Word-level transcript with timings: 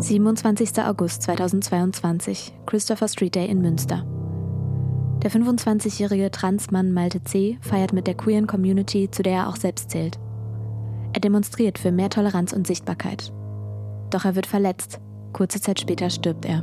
27. 0.00 0.78
August 0.84 1.22
2022, 1.22 2.52
Christopher 2.66 3.08
Street 3.08 3.34
Day 3.34 3.46
in 3.46 3.60
Münster. 3.60 4.06
Der 5.24 5.30
25-jährige 5.32 6.30
Transmann 6.30 6.92
Malte 6.92 7.24
C. 7.24 7.58
feiert 7.60 7.92
mit 7.92 8.06
der 8.06 8.14
queeren 8.14 8.46
Community, 8.46 9.10
zu 9.10 9.24
der 9.24 9.32
er 9.32 9.48
auch 9.48 9.56
selbst 9.56 9.90
zählt. 9.90 10.20
Er 11.14 11.20
demonstriert 11.20 11.80
für 11.80 11.90
mehr 11.90 12.10
Toleranz 12.10 12.52
und 12.52 12.64
Sichtbarkeit. 12.64 13.32
Doch 14.10 14.24
er 14.24 14.36
wird 14.36 14.46
verletzt. 14.46 15.00
Kurze 15.32 15.60
Zeit 15.60 15.80
später 15.80 16.10
stirbt 16.10 16.44
er. 16.44 16.62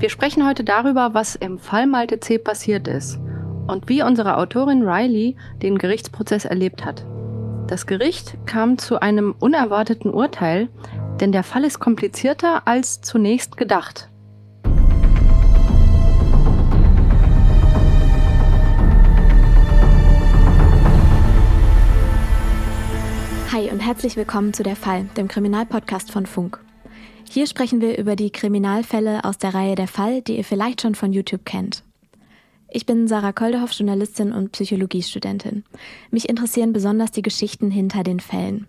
Wir 0.00 0.10
sprechen 0.10 0.44
heute 0.44 0.64
darüber, 0.64 1.14
was 1.14 1.36
im 1.36 1.60
Fall 1.60 1.86
Malte 1.86 2.18
C. 2.18 2.38
passiert 2.38 2.88
ist 2.88 3.20
und 3.68 3.88
wie 3.88 4.02
unsere 4.02 4.36
Autorin 4.36 4.82
Riley 4.82 5.36
den 5.62 5.78
Gerichtsprozess 5.78 6.44
erlebt 6.44 6.84
hat. 6.84 7.06
Das 7.68 7.86
Gericht 7.86 8.36
kam 8.46 8.78
zu 8.78 9.00
einem 9.00 9.32
unerwarteten 9.38 10.12
Urteil, 10.12 10.68
denn 11.24 11.32
der 11.32 11.42
Fall 11.42 11.64
ist 11.64 11.80
komplizierter 11.80 12.68
als 12.68 13.00
zunächst 13.00 13.56
gedacht. 13.56 14.10
Hi 23.50 23.70
und 23.70 23.80
herzlich 23.80 24.16
willkommen 24.16 24.52
zu 24.52 24.62
Der 24.62 24.76
Fall, 24.76 25.06
dem 25.16 25.28
Kriminalpodcast 25.28 26.12
von 26.12 26.26
Funk. 26.26 26.62
Hier 27.30 27.46
sprechen 27.46 27.80
wir 27.80 27.96
über 27.96 28.16
die 28.16 28.28
Kriminalfälle 28.28 29.24
aus 29.24 29.38
der 29.38 29.54
Reihe 29.54 29.76
Der 29.76 29.88
Fall, 29.88 30.20
die 30.20 30.36
ihr 30.36 30.44
vielleicht 30.44 30.82
schon 30.82 30.94
von 30.94 31.14
YouTube 31.14 31.46
kennt. 31.46 31.84
Ich 32.68 32.84
bin 32.84 33.08
Sarah 33.08 33.32
Koldehoff, 33.32 33.72
Journalistin 33.72 34.30
und 34.30 34.52
Psychologiestudentin. 34.52 35.64
Mich 36.10 36.28
interessieren 36.28 36.74
besonders 36.74 37.12
die 37.12 37.22
Geschichten 37.22 37.70
hinter 37.70 38.02
den 38.02 38.20
Fällen. 38.20 38.66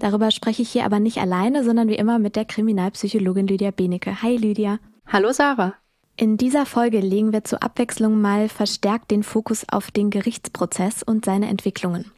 Darüber 0.00 0.30
spreche 0.30 0.62
ich 0.62 0.70
hier 0.70 0.86
aber 0.86 0.98
nicht 0.98 1.18
alleine, 1.18 1.62
sondern 1.62 1.88
wie 1.88 1.94
immer 1.94 2.18
mit 2.18 2.34
der 2.34 2.46
Kriminalpsychologin 2.46 3.46
Lydia 3.46 3.70
Benecke. 3.70 4.22
Hi 4.22 4.34
Lydia. 4.36 4.78
Hallo 5.06 5.30
Sarah. 5.30 5.74
In 6.16 6.38
dieser 6.38 6.64
Folge 6.64 7.00
legen 7.00 7.32
wir 7.34 7.44
zur 7.44 7.62
Abwechslung 7.62 8.20
mal 8.20 8.48
verstärkt 8.48 9.10
den 9.10 9.22
Fokus 9.22 9.66
auf 9.70 9.90
den 9.90 10.10
Gerichtsprozess 10.10 11.02
und 11.02 11.26
seine 11.26 11.48
Entwicklungen. 11.48 12.10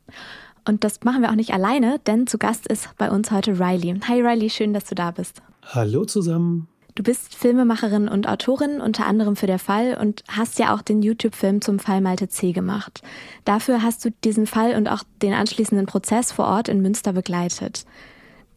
Und 0.67 0.85
das 0.85 1.03
machen 1.03 1.23
wir 1.23 1.31
auch 1.31 1.37
nicht 1.37 1.53
alleine, 1.53 1.99
denn 2.07 2.29
zu 2.29 2.39
Gast 2.39 2.69
ist 2.69 2.89
bei 2.99 3.11
uns 3.11 3.33
heute 3.33 3.59
Riley. 3.59 4.01
Hi 4.07 4.21
Riley, 4.21 4.49
schön, 4.49 4.73
dass 4.73 4.85
du 4.85 4.95
da 4.95 5.11
bist. 5.11 5.43
Hallo 5.63 6.05
zusammen. 6.05 6.69
Du 6.95 7.03
bist 7.03 7.35
Filmemacherin 7.35 8.07
und 8.07 8.29
Autorin, 8.29 8.81
unter 8.81 9.07
anderem 9.07 9.35
für 9.35 9.47
der 9.47 9.59
Fall 9.59 9.97
und 9.99 10.23
hast 10.29 10.59
ja 10.59 10.75
auch 10.75 10.83
den 10.83 11.03
YouTube-Film 11.03 11.63
zum 11.63 11.79
Fall 11.79 12.03
Malte 12.03 12.29
C 12.29 12.53
gemacht. 12.53 13.03
Dafür 13.47 13.83
hast 13.83 14.05
du 14.05 14.11
diesen 14.25 14.47
Fall 14.47 14.75
und 14.75 14.89
auch 14.89 15.03
den 15.23 15.33
anschließenden 15.33 15.87
Prozess 15.87 16.33
vor 16.33 16.47
Ort 16.47 16.69
in 16.69 16.83
Münster 16.83 17.15
begleitet. 17.15 17.87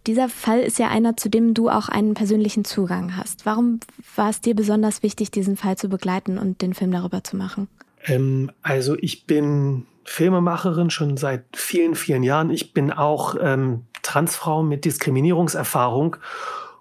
Dieser 0.06 0.28
Fall 0.28 0.60
ist 0.60 0.78
ja 0.78 0.90
einer, 0.90 1.16
zu 1.18 1.30
dem 1.30 1.54
du 1.54 1.70
auch 1.70 1.88
einen 1.88 2.14
persönlichen 2.14 2.66
Zugang 2.66 3.16
hast. 3.16 3.46
Warum 3.46 3.80
war 4.16 4.30
es 4.30 4.42
dir 4.42 4.54
besonders 4.54 5.02
wichtig, 5.02 5.32
diesen 5.32 5.56
Fall 5.56 5.78
zu 5.78 5.88
begleiten 5.88 6.38
und 6.38 6.62
den 6.62 6.74
Film 6.74 6.92
darüber 6.92 7.24
zu 7.24 7.38
machen? 7.38 7.70
Ähm, 8.06 8.52
also 8.62 8.96
ich 9.00 9.26
bin 9.26 9.86
Filmemacherin 10.04 10.90
schon 10.90 11.18
seit 11.18 11.44
vielen, 11.56 11.96
vielen 11.96 12.22
Jahren. 12.22 12.52
Ich 12.52 12.74
bin 12.74 12.92
auch 12.92 13.36
ähm, 13.40 13.86
Transfrau 14.04 14.62
mit 14.62 14.86
Diskriminierungserfahrung. 14.86 16.18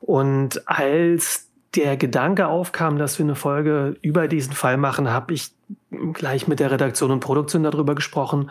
Und 0.06 0.68
als 0.68 1.50
der 1.74 1.96
Gedanke 1.96 2.46
aufkam, 2.46 2.98
dass 2.98 3.18
wir 3.18 3.24
eine 3.24 3.36
Folge 3.36 3.96
über 4.02 4.28
diesen 4.28 4.52
Fall 4.52 4.76
machen, 4.76 5.10
habe 5.10 5.32
ich 5.32 5.50
gleich 6.12 6.46
mit 6.46 6.60
der 6.60 6.70
Redaktion 6.70 7.10
und 7.10 7.20
Produktion 7.20 7.62
darüber 7.62 7.94
gesprochen 7.94 8.50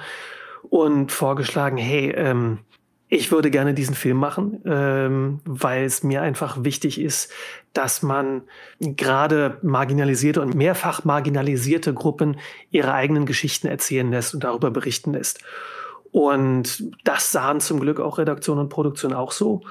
und 0.72 1.12
vorgeschlagen, 1.12 1.78
hey, 1.78 2.10
ähm, 2.10 2.58
ich 3.08 3.32
würde 3.32 3.52
gerne 3.52 3.76
diesen 3.76 3.94
Film 3.94 4.18
machen, 4.18 4.64
ähm, 4.66 5.42
weil 5.46 5.84
es 5.84 6.02
mir 6.02 6.24
einfach 6.24 6.64
wichtig 6.64 7.00
ist, 7.00 7.32
dass 7.72 8.02
man 8.02 8.42
gerade 8.80 9.60
marginalisierte 9.62 10.42
und 10.42 10.56
mehrfach 10.56 11.06
marginalisierte 11.06 11.94
Gruppen 11.94 12.40
ihre 12.72 12.94
eigenen 12.94 13.28
Geschichten 13.28 13.68
erzählen 13.68 14.10
lässt 14.10 14.34
und 14.34 14.44
darüber 14.44 14.72
berichten 14.72 15.14
lässt. 15.14 15.44
Und 16.12 16.92
das 17.04 17.32
sahen 17.32 17.60
zum 17.60 17.80
Glück 17.80 18.00
auch 18.00 18.18
Redaktion 18.18 18.58
und 18.58 18.70
Produktion 18.70 19.14
auch 19.14 19.32
so. 19.32 19.62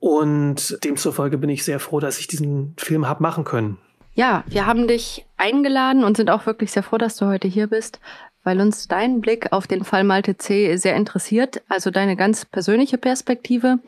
Und 0.00 0.78
demzufolge 0.84 1.38
bin 1.38 1.50
ich 1.50 1.64
sehr 1.64 1.80
froh, 1.80 2.00
dass 2.00 2.18
ich 2.18 2.26
diesen 2.26 2.74
Film 2.76 3.08
habe 3.08 3.22
machen 3.22 3.44
können. 3.44 3.78
Ja, 4.14 4.44
wir 4.46 4.66
haben 4.66 4.88
dich 4.88 5.26
eingeladen 5.36 6.02
und 6.02 6.16
sind 6.16 6.30
auch 6.30 6.46
wirklich 6.46 6.72
sehr 6.72 6.82
froh, 6.82 6.96
dass 6.96 7.16
du 7.16 7.26
heute 7.26 7.48
hier 7.48 7.66
bist, 7.66 8.00
weil 8.44 8.60
uns 8.60 8.88
dein 8.88 9.20
Blick 9.20 9.52
auf 9.52 9.66
den 9.66 9.84
Fall 9.84 10.04
Malte 10.04 10.38
C. 10.38 10.76
sehr 10.76 10.96
interessiert, 10.96 11.62
also 11.68 11.90
deine 11.90 12.16
ganz 12.16 12.44
persönliche 12.46 12.96
Perspektive. 12.96 13.78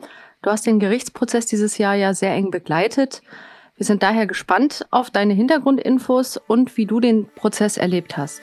Du 0.41 0.51
hast 0.51 0.67
den 0.67 0.79
Gerichtsprozess 0.79 1.47
dieses 1.47 1.77
Jahr 1.77 1.95
ja 1.95 2.13
sehr 2.13 2.33
eng 2.33 2.51
begleitet. 2.51 3.21
Wir 3.75 3.85
sind 3.85 4.03
daher 4.03 4.27
gespannt 4.27 4.85
auf 4.91 5.09
deine 5.09 5.33
Hintergrundinfos 5.33 6.37
und 6.37 6.77
wie 6.77 6.85
du 6.85 6.99
den 6.99 7.27
Prozess 7.29 7.77
erlebt 7.77 8.17
hast. 8.17 8.41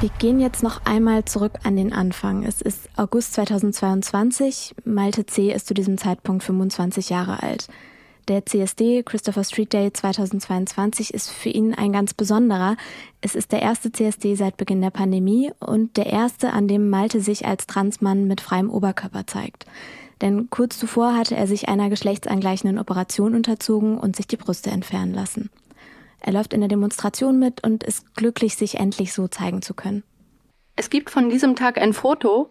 Wir 0.00 0.08
gehen 0.18 0.40
jetzt 0.40 0.62
noch 0.62 0.86
einmal 0.86 1.26
zurück 1.26 1.52
an 1.62 1.76
den 1.76 1.92
Anfang. 1.92 2.42
Es 2.42 2.62
ist 2.62 2.88
August 2.96 3.34
2022. 3.34 4.74
Malte 4.86 5.26
C. 5.26 5.52
ist 5.52 5.66
zu 5.66 5.74
diesem 5.74 5.98
Zeitpunkt 5.98 6.42
25 6.42 7.10
Jahre 7.10 7.42
alt. 7.42 7.68
Der 8.26 8.46
CSD 8.46 9.02
Christopher 9.02 9.44
Street 9.44 9.74
Day 9.74 9.92
2022 9.92 11.12
ist 11.12 11.28
für 11.28 11.50
ihn 11.50 11.74
ein 11.74 11.92
ganz 11.92 12.14
besonderer. 12.14 12.78
Es 13.20 13.34
ist 13.34 13.52
der 13.52 13.60
erste 13.60 13.92
CSD 13.92 14.36
seit 14.36 14.56
Beginn 14.56 14.80
der 14.80 14.88
Pandemie 14.88 15.52
und 15.60 15.98
der 15.98 16.06
erste, 16.06 16.54
an 16.54 16.66
dem 16.66 16.88
Malte 16.88 17.20
sich 17.20 17.44
als 17.44 17.66
Transmann 17.66 18.26
mit 18.26 18.40
freiem 18.40 18.70
Oberkörper 18.70 19.26
zeigt. 19.26 19.66
Denn 20.22 20.48
kurz 20.48 20.78
zuvor 20.78 21.14
hatte 21.14 21.36
er 21.36 21.46
sich 21.46 21.68
einer 21.68 21.90
geschlechtsangleichenden 21.90 22.78
Operation 22.78 23.34
unterzogen 23.34 23.98
und 23.98 24.16
sich 24.16 24.26
die 24.26 24.38
Brüste 24.38 24.70
entfernen 24.70 25.12
lassen. 25.12 25.50
Er 26.20 26.32
läuft 26.32 26.52
in 26.52 26.60
der 26.60 26.68
Demonstration 26.68 27.38
mit 27.38 27.64
und 27.64 27.82
ist 27.82 28.14
glücklich, 28.14 28.56
sich 28.56 28.76
endlich 28.76 29.12
so 29.12 29.28
zeigen 29.28 29.62
zu 29.62 29.74
können. 29.74 30.02
Es 30.76 30.90
gibt 30.90 31.10
von 31.10 31.30
diesem 31.30 31.56
Tag 31.56 31.78
ein 31.78 31.92
Foto, 31.92 32.50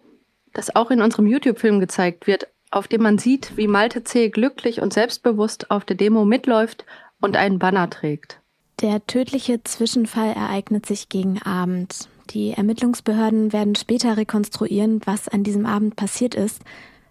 das 0.52 0.74
auch 0.74 0.90
in 0.90 1.02
unserem 1.02 1.26
YouTube-Film 1.26 1.80
gezeigt 1.80 2.26
wird, 2.26 2.48
auf 2.70 2.88
dem 2.88 3.02
man 3.02 3.18
sieht, 3.18 3.56
wie 3.56 3.66
Malte 3.66 4.04
C. 4.04 4.28
glücklich 4.28 4.80
und 4.80 4.92
selbstbewusst 4.92 5.70
auf 5.70 5.84
der 5.84 5.96
Demo 5.96 6.24
mitläuft 6.24 6.84
und 7.20 7.36
einen 7.36 7.58
Banner 7.58 7.90
trägt. 7.90 8.40
Der 8.80 9.06
tödliche 9.06 9.62
Zwischenfall 9.62 10.32
ereignet 10.32 10.86
sich 10.86 11.08
gegen 11.08 11.42
Abend. 11.42 12.08
Die 12.30 12.52
Ermittlungsbehörden 12.52 13.52
werden 13.52 13.74
später 13.74 14.16
rekonstruieren, 14.16 15.00
was 15.04 15.28
an 15.28 15.42
diesem 15.42 15.66
Abend 15.66 15.96
passiert 15.96 16.34
ist. 16.34 16.62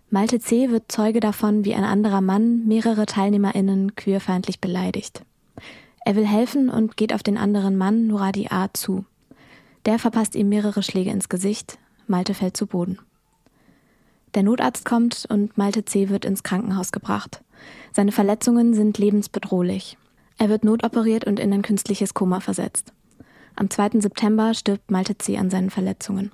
Malte 0.09 0.39
C. 0.39 0.71
wird 0.71 0.91
Zeuge 0.91 1.19
davon, 1.19 1.65
wie 1.65 1.75
ein 1.75 1.83
anderer 1.83 2.21
Mann 2.21 2.65
mehrere 2.65 3.05
TeilnehmerInnen 3.05 3.95
queerfeindlich 3.95 4.59
beleidigt. 4.59 5.23
Er 6.05 6.15
will 6.15 6.25
helfen 6.25 6.69
und 6.69 6.97
geht 6.97 7.13
auf 7.13 7.23
den 7.23 7.37
anderen 7.37 7.77
Mann, 7.77 8.07
Nuradi 8.07 8.47
A., 8.49 8.73
zu. 8.73 9.05
Der 9.85 9.99
verpasst 9.99 10.35
ihm 10.35 10.49
mehrere 10.49 10.83
Schläge 10.83 11.11
ins 11.11 11.29
Gesicht. 11.29 11.77
Malte 12.07 12.33
fällt 12.33 12.57
zu 12.57 12.67
Boden. 12.67 12.99
Der 14.33 14.43
Notarzt 14.43 14.85
kommt 14.85 15.25
und 15.29 15.57
Malte 15.57 15.85
C. 15.85 16.09
wird 16.09 16.25
ins 16.25 16.43
Krankenhaus 16.43 16.91
gebracht. 16.91 17.43
Seine 17.91 18.11
Verletzungen 18.11 18.73
sind 18.73 18.97
lebensbedrohlich. 18.97 19.97
Er 20.37 20.49
wird 20.49 20.63
notoperiert 20.63 21.25
und 21.25 21.39
in 21.39 21.51
ein 21.53 21.61
künstliches 21.61 22.13
Koma 22.13 22.39
versetzt. 22.39 22.93
Am 23.55 23.69
2. 23.69 23.99
September 23.99 24.53
stirbt 24.53 24.91
Malte 24.91 25.17
C. 25.17 25.37
an 25.37 25.49
seinen 25.49 25.69
Verletzungen. 25.69 26.31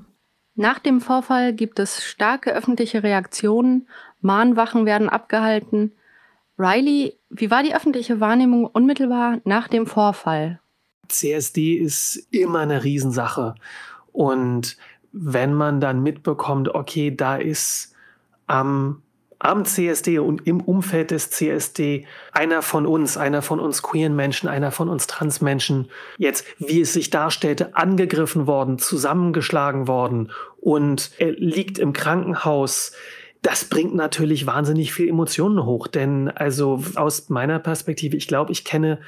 Nach 0.55 0.79
dem 0.79 1.01
Vorfall 1.01 1.53
gibt 1.53 1.79
es 1.79 2.03
starke 2.03 2.53
öffentliche 2.53 3.03
Reaktionen, 3.03 3.87
Mahnwachen 4.21 4.85
werden 4.85 5.09
abgehalten, 5.09 5.93
Riley, 6.57 7.17
wie 7.29 7.51
war 7.51 7.63
die 7.63 7.75
öffentliche 7.75 8.19
Wahrnehmung 8.19 8.65
unmittelbar 8.65 9.39
nach 9.43 9.67
dem 9.67 9.85
Vorfall? 9.87 10.59
CSD 11.09 11.75
ist 11.75 12.27
immer 12.31 12.59
eine 12.59 12.83
Riesensache. 12.83 13.55
Und 14.11 14.77
wenn 15.11 15.53
man 15.53 15.79
dann 15.81 16.01
mitbekommt, 16.01 16.73
okay, 16.73 17.13
da 17.15 17.35
ist 17.35 17.93
am, 18.47 19.01
am 19.39 19.65
CSD 19.65 20.19
und 20.19 20.47
im 20.47 20.61
Umfeld 20.61 21.11
des 21.11 21.29
CSD 21.29 22.05
einer 22.31 22.61
von 22.61 22.85
uns, 22.85 23.17
einer 23.17 23.41
von 23.41 23.59
uns 23.59 23.81
queeren 23.83 24.15
Menschen, 24.15 24.47
einer 24.47 24.71
von 24.71 24.87
uns 24.87 25.07
Transmenschen, 25.07 25.89
jetzt, 26.17 26.45
wie 26.59 26.81
es 26.81 26.93
sich 26.93 27.09
darstellte, 27.09 27.75
angegriffen 27.75 28.47
worden, 28.47 28.79
zusammengeschlagen 28.79 29.87
worden 29.87 30.31
und 30.57 31.11
er 31.17 31.31
liegt 31.31 31.79
im 31.79 31.93
Krankenhaus, 31.93 32.93
das 33.45 33.65
bringt 33.65 33.93
natürlich 33.93 34.47
wahnsinnig 34.47 34.91
viel 34.91 35.07
Emotionen 35.07 35.65
hoch. 35.65 35.85
Denn 35.85 36.29
also 36.29 36.83
aus 36.95 37.29
meiner 37.29 37.59
Perspektive, 37.59 38.17
ich 38.17 38.27
glaube, 38.27 38.51
ich 38.51 38.65
kenne 38.65 38.99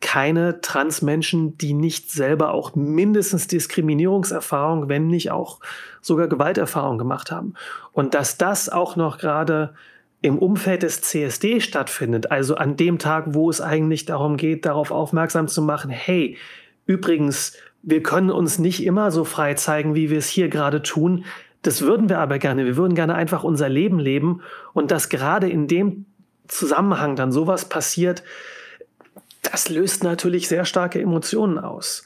keine 0.00 0.60
Transmenschen, 0.60 1.56
die 1.56 1.72
nicht 1.72 2.10
selber 2.10 2.52
auch 2.52 2.74
mindestens 2.74 3.46
Diskriminierungserfahrung, 3.46 4.90
wenn 4.90 5.06
nicht 5.06 5.30
auch 5.30 5.60
sogar 6.02 6.28
Gewalterfahrung 6.28 6.98
gemacht 6.98 7.30
haben. 7.30 7.54
Und 7.92 8.12
dass 8.12 8.36
das 8.36 8.68
auch 8.68 8.96
noch 8.96 9.16
gerade 9.16 9.72
im 10.20 10.38
Umfeld 10.38 10.82
des 10.82 11.00
CSD 11.00 11.60
stattfindet, 11.60 12.30
also 12.30 12.56
an 12.56 12.76
dem 12.76 12.98
Tag, 12.98 13.24
wo 13.28 13.48
es 13.48 13.62
eigentlich 13.62 14.04
darum 14.04 14.36
geht, 14.36 14.66
darauf 14.66 14.90
aufmerksam 14.90 15.48
zu 15.48 15.62
machen, 15.62 15.90
hey, 15.90 16.36
übrigens, 16.84 17.56
wir 17.82 18.02
können 18.02 18.30
uns 18.30 18.58
nicht 18.58 18.84
immer 18.84 19.10
so 19.10 19.24
frei 19.24 19.54
zeigen, 19.54 19.94
wie 19.94 20.10
wir 20.10 20.18
es 20.18 20.28
hier 20.28 20.48
gerade 20.48 20.82
tun. 20.82 21.24
Das 21.62 21.82
würden 21.82 22.08
wir 22.08 22.18
aber 22.18 22.38
gerne. 22.38 22.64
Wir 22.64 22.76
würden 22.76 22.94
gerne 22.94 23.14
einfach 23.14 23.44
unser 23.44 23.68
Leben 23.68 23.98
leben 23.98 24.42
und 24.72 24.90
das 24.90 25.08
gerade 25.08 25.48
in 25.48 25.66
dem 25.66 26.06
Zusammenhang 26.48 27.16
dann 27.16 27.32
sowas 27.32 27.68
passiert, 27.68 28.22
das 29.42 29.68
löst 29.68 30.04
natürlich 30.04 30.48
sehr 30.48 30.64
starke 30.64 31.00
Emotionen 31.00 31.58
aus. 31.58 32.04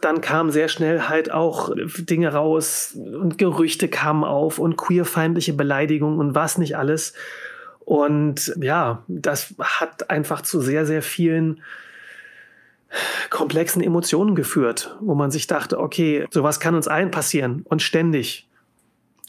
Dann 0.00 0.20
kamen 0.20 0.50
sehr 0.50 0.68
schnell 0.68 1.02
halt 1.08 1.30
auch 1.30 1.70
Dinge 1.76 2.32
raus 2.32 2.96
und 2.96 3.38
Gerüchte 3.38 3.88
kamen 3.88 4.24
auf 4.24 4.58
und 4.58 4.76
queerfeindliche 4.76 5.52
Beleidigungen 5.52 6.18
und 6.18 6.34
was 6.34 6.58
nicht 6.58 6.76
alles. 6.76 7.14
Und 7.84 8.52
ja, 8.60 9.04
das 9.06 9.54
hat 9.60 10.10
einfach 10.10 10.42
zu 10.42 10.60
sehr, 10.60 10.86
sehr 10.86 11.02
vielen 11.02 11.62
komplexen 13.30 13.82
Emotionen 13.82 14.34
geführt, 14.34 14.96
wo 15.00 15.14
man 15.14 15.30
sich 15.30 15.46
dachte, 15.46 15.78
okay, 15.78 16.26
sowas 16.30 16.60
kann 16.60 16.74
uns 16.74 16.88
allen 16.88 17.10
passieren 17.10 17.62
und 17.64 17.80
ständig. 17.80 18.48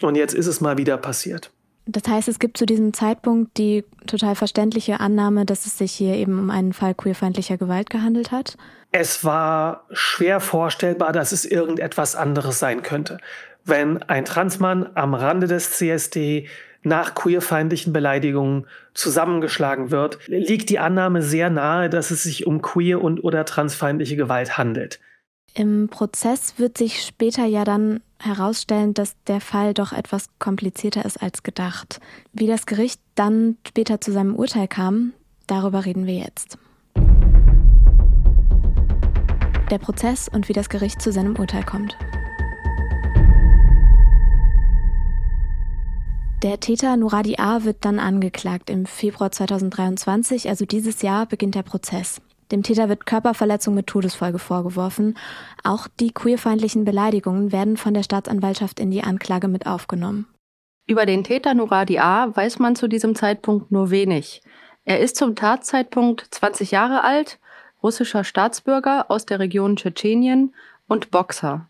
Und 0.03 0.15
jetzt 0.15 0.33
ist 0.33 0.47
es 0.47 0.59
mal 0.59 0.77
wieder 0.77 0.97
passiert. 0.97 1.51
Das 1.85 2.03
heißt, 2.07 2.27
es 2.27 2.39
gibt 2.39 2.57
zu 2.57 2.65
diesem 2.65 2.93
Zeitpunkt 2.93 3.57
die 3.57 3.85
total 4.05 4.35
verständliche 4.35 4.99
Annahme, 4.99 5.45
dass 5.45 5.65
es 5.65 5.77
sich 5.77 5.93
hier 5.93 6.15
eben 6.15 6.39
um 6.39 6.49
einen 6.49 6.73
Fall 6.73 6.93
queerfeindlicher 6.93 7.57
Gewalt 7.57 7.89
gehandelt 7.89 8.31
hat? 8.31 8.57
Es 8.91 9.23
war 9.23 9.85
schwer 9.91 10.39
vorstellbar, 10.41 11.13
dass 11.13 11.31
es 11.31 11.45
irgendetwas 11.45 12.15
anderes 12.15 12.59
sein 12.59 12.83
könnte. 12.83 13.17
Wenn 13.63 14.03
ein 14.03 14.25
Transmann 14.25 14.89
am 14.93 15.13
Rande 15.13 15.47
des 15.47 15.71
CSD 15.71 16.47
nach 16.83 17.15
queerfeindlichen 17.15 17.93
Beleidigungen 17.93 18.67
zusammengeschlagen 18.93 19.89
wird, 19.89 20.19
liegt 20.27 20.69
die 20.69 20.79
Annahme 20.79 21.21
sehr 21.21 21.49
nahe, 21.49 21.89
dass 21.89 22.11
es 22.11 22.23
sich 22.23 22.45
um 22.45 22.61
queer 22.61 23.01
und 23.01 23.23
oder 23.23 23.45
transfeindliche 23.45 24.17
Gewalt 24.17 24.57
handelt. 24.57 24.99
Im 25.55 25.87
Prozess 25.87 26.55
wird 26.57 26.79
sich 26.79 27.03
später 27.03 27.45
ja 27.45 27.63
dann 27.63 28.01
herausstellen, 28.19 28.95
dass 28.95 29.15
der 29.27 29.39
Fall 29.39 29.75
doch 29.75 29.91
etwas 29.91 30.25
komplizierter 30.39 31.05
ist 31.05 31.21
als 31.21 31.43
gedacht. 31.43 31.99
Wie 32.31 32.47
das 32.47 32.65
Gericht 32.65 32.99
dann 33.13 33.57
später 33.67 34.01
zu 34.01 34.11
seinem 34.11 34.35
Urteil 34.35 34.67
kam, 34.67 35.13
darüber 35.45 35.85
reden 35.85 36.07
wir 36.07 36.15
jetzt. 36.15 36.57
Der 39.69 39.77
Prozess 39.77 40.27
und 40.27 40.49
wie 40.49 40.53
das 40.53 40.69
Gericht 40.69 41.03
zu 41.03 41.11
seinem 41.11 41.37
Urteil 41.37 41.63
kommt. 41.63 41.95
Der 46.41 46.59
Täter 46.59 46.97
Nuradi 46.97 47.35
A. 47.37 47.63
wird 47.63 47.85
dann 47.85 47.99
angeklagt. 47.99 48.71
Im 48.71 48.87
Februar 48.87 49.31
2023, 49.31 50.49
also 50.49 50.65
dieses 50.65 51.03
Jahr, 51.03 51.27
beginnt 51.27 51.53
der 51.53 51.63
Prozess. 51.63 52.21
Dem 52.53 52.61
Täter 52.61 52.87
wird 52.87 53.07
Körperverletzung 53.07 53.73
mit 53.73 53.87
Todesfolge 53.87 54.37
vorgeworfen. 54.37 55.17
Auch 55.63 55.87
die 55.87 56.11
queerfeindlichen 56.13 56.85
Beleidigungen 56.85 57.51
werden 57.51 57.77
von 57.77 57.95
der 57.95 58.03
Staatsanwaltschaft 58.03 58.79
in 58.79 58.91
die 58.91 59.01
Anklage 59.01 59.47
mit 59.47 59.65
aufgenommen. 59.65 60.27
Über 60.85 61.07
den 61.07 61.23
Täter 61.23 61.55
Nuradi 61.55 61.97
A. 61.97 62.35
weiß 62.35 62.59
man 62.59 62.75
zu 62.75 62.87
diesem 62.87 63.15
Zeitpunkt 63.15 63.71
nur 63.71 63.89
wenig. 63.89 64.43
Er 64.85 64.99
ist 64.99 65.15
zum 65.15 65.35
Tatzeitpunkt 65.35 66.27
20 66.29 66.69
Jahre 66.69 67.03
alt, 67.03 67.39
russischer 67.81 68.23
Staatsbürger 68.23 69.09
aus 69.09 69.25
der 69.25 69.39
Region 69.39 69.75
Tschetschenien 69.75 70.53
und 70.87 71.09
Boxer. 71.09 71.67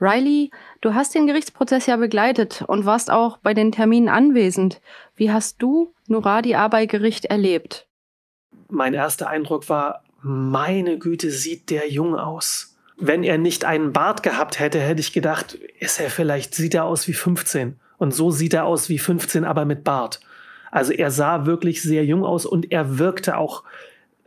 Riley, 0.00 0.50
du 0.80 0.92
hast 0.92 1.14
den 1.14 1.28
Gerichtsprozess 1.28 1.86
ja 1.86 1.96
begleitet 1.96 2.64
und 2.66 2.84
warst 2.84 3.12
auch 3.12 3.36
bei 3.36 3.54
den 3.54 3.70
Terminen 3.70 4.08
anwesend. 4.08 4.80
Wie 5.14 5.30
hast 5.30 5.62
du 5.62 5.94
Nuradi 6.08 6.56
A. 6.56 6.66
bei 6.66 6.86
Gericht 6.86 7.26
erlebt? 7.26 7.86
Mein 8.68 8.94
erster 8.94 9.28
Eindruck 9.28 9.68
war, 9.68 10.02
meine 10.22 10.98
Güte, 10.98 11.30
sieht 11.30 11.70
der 11.70 11.90
jung 11.90 12.14
aus. 12.14 12.76
Wenn 12.98 13.24
er 13.24 13.38
nicht 13.38 13.64
einen 13.64 13.92
Bart 13.92 14.22
gehabt 14.22 14.58
hätte, 14.58 14.80
hätte 14.80 15.00
ich 15.00 15.12
gedacht, 15.12 15.54
ist 15.78 16.00
er 16.00 16.10
vielleicht, 16.10 16.54
sieht 16.54 16.74
er 16.74 16.84
aus 16.84 17.08
wie 17.08 17.14
15. 17.14 17.78
Und 17.96 18.14
so 18.14 18.30
sieht 18.30 18.54
er 18.54 18.66
aus 18.66 18.88
wie 18.88 18.98
15, 18.98 19.44
aber 19.44 19.64
mit 19.64 19.84
Bart. 19.84 20.20
Also 20.70 20.92
er 20.92 21.10
sah 21.10 21.46
wirklich 21.46 21.82
sehr 21.82 22.04
jung 22.04 22.24
aus 22.24 22.46
und 22.46 22.70
er 22.70 22.98
wirkte 22.98 23.36
auch 23.36 23.64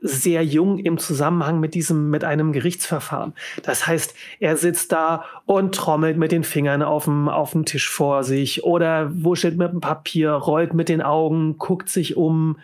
sehr 0.05 0.43
jung 0.43 0.79
im 0.79 0.97
Zusammenhang 0.97 1.61
mit 1.61 1.73
diesem, 1.75 2.09
mit 2.09 2.25
einem 2.25 2.51
Gerichtsverfahren. 2.51 3.33
Das 3.63 3.87
heißt, 3.87 4.13
er 4.41 4.57
sitzt 4.57 4.91
da 4.91 5.23
und 5.45 5.73
trommelt 5.73 6.17
mit 6.17 6.33
den 6.33 6.43
Fingern 6.43 6.83
auf 6.83 7.05
dem, 7.05 7.29
auf 7.29 7.51
dem 7.51 7.63
Tisch 7.63 7.89
vor 7.89 8.25
sich 8.25 8.65
oder 8.65 9.09
wuschelt 9.13 9.57
mit 9.57 9.71
dem 9.71 9.79
Papier, 9.79 10.31
rollt 10.31 10.73
mit 10.73 10.89
den 10.89 11.01
Augen, 11.01 11.57
guckt 11.57 11.87
sich 11.87 12.17
um, 12.17 12.57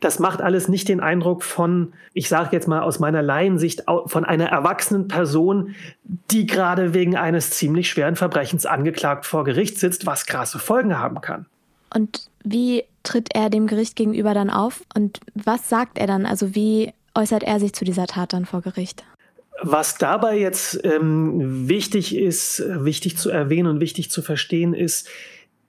das 0.00 0.18
macht 0.18 0.40
alles 0.40 0.68
nicht 0.68 0.88
den 0.88 1.00
Eindruck 1.00 1.42
von, 1.42 1.92
ich 2.12 2.28
sage 2.28 2.50
jetzt 2.52 2.68
mal 2.68 2.82
aus 2.82 2.98
meiner 2.98 3.22
Laiensicht, 3.22 3.84
von 4.06 4.24
einer 4.24 4.46
erwachsenen 4.46 5.08
Person, 5.08 5.74
die 6.30 6.46
gerade 6.46 6.94
wegen 6.94 7.16
eines 7.16 7.50
ziemlich 7.50 7.90
schweren 7.90 8.16
Verbrechens 8.16 8.64
angeklagt 8.64 9.26
vor 9.26 9.44
Gericht 9.44 9.78
sitzt, 9.78 10.06
was 10.06 10.26
krasse 10.26 10.58
Folgen 10.58 10.98
haben 10.98 11.20
kann. 11.20 11.46
Und 11.92 12.28
wie 12.44 12.84
tritt 13.02 13.30
er 13.34 13.50
dem 13.50 13.66
Gericht 13.66 13.96
gegenüber 13.96 14.34
dann 14.34 14.50
auf 14.50 14.82
und 14.94 15.20
was 15.34 15.68
sagt 15.68 15.98
er 15.98 16.06
dann? 16.06 16.26
Also 16.26 16.54
wie 16.54 16.92
äußert 17.14 17.42
er 17.42 17.58
sich 17.58 17.72
zu 17.72 17.84
dieser 17.84 18.06
Tat 18.06 18.32
dann 18.32 18.46
vor 18.46 18.60
Gericht? 18.62 19.04
Was 19.60 19.98
dabei 19.98 20.38
jetzt 20.38 20.84
ähm, 20.84 21.68
wichtig 21.68 22.14
ist, 22.14 22.62
wichtig 22.68 23.16
zu 23.18 23.30
erwähnen 23.30 23.68
und 23.68 23.80
wichtig 23.80 24.10
zu 24.10 24.22
verstehen, 24.22 24.72
ist, 24.72 25.08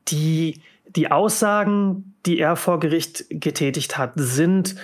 die 0.09 0.61
die 0.95 1.11
Aussagen, 1.11 2.15
die 2.25 2.39
er 2.39 2.55
vor 2.55 2.79
Gericht 2.79 3.25
getätigt 3.29 3.97
hat, 3.97 4.13
sind 4.15 4.75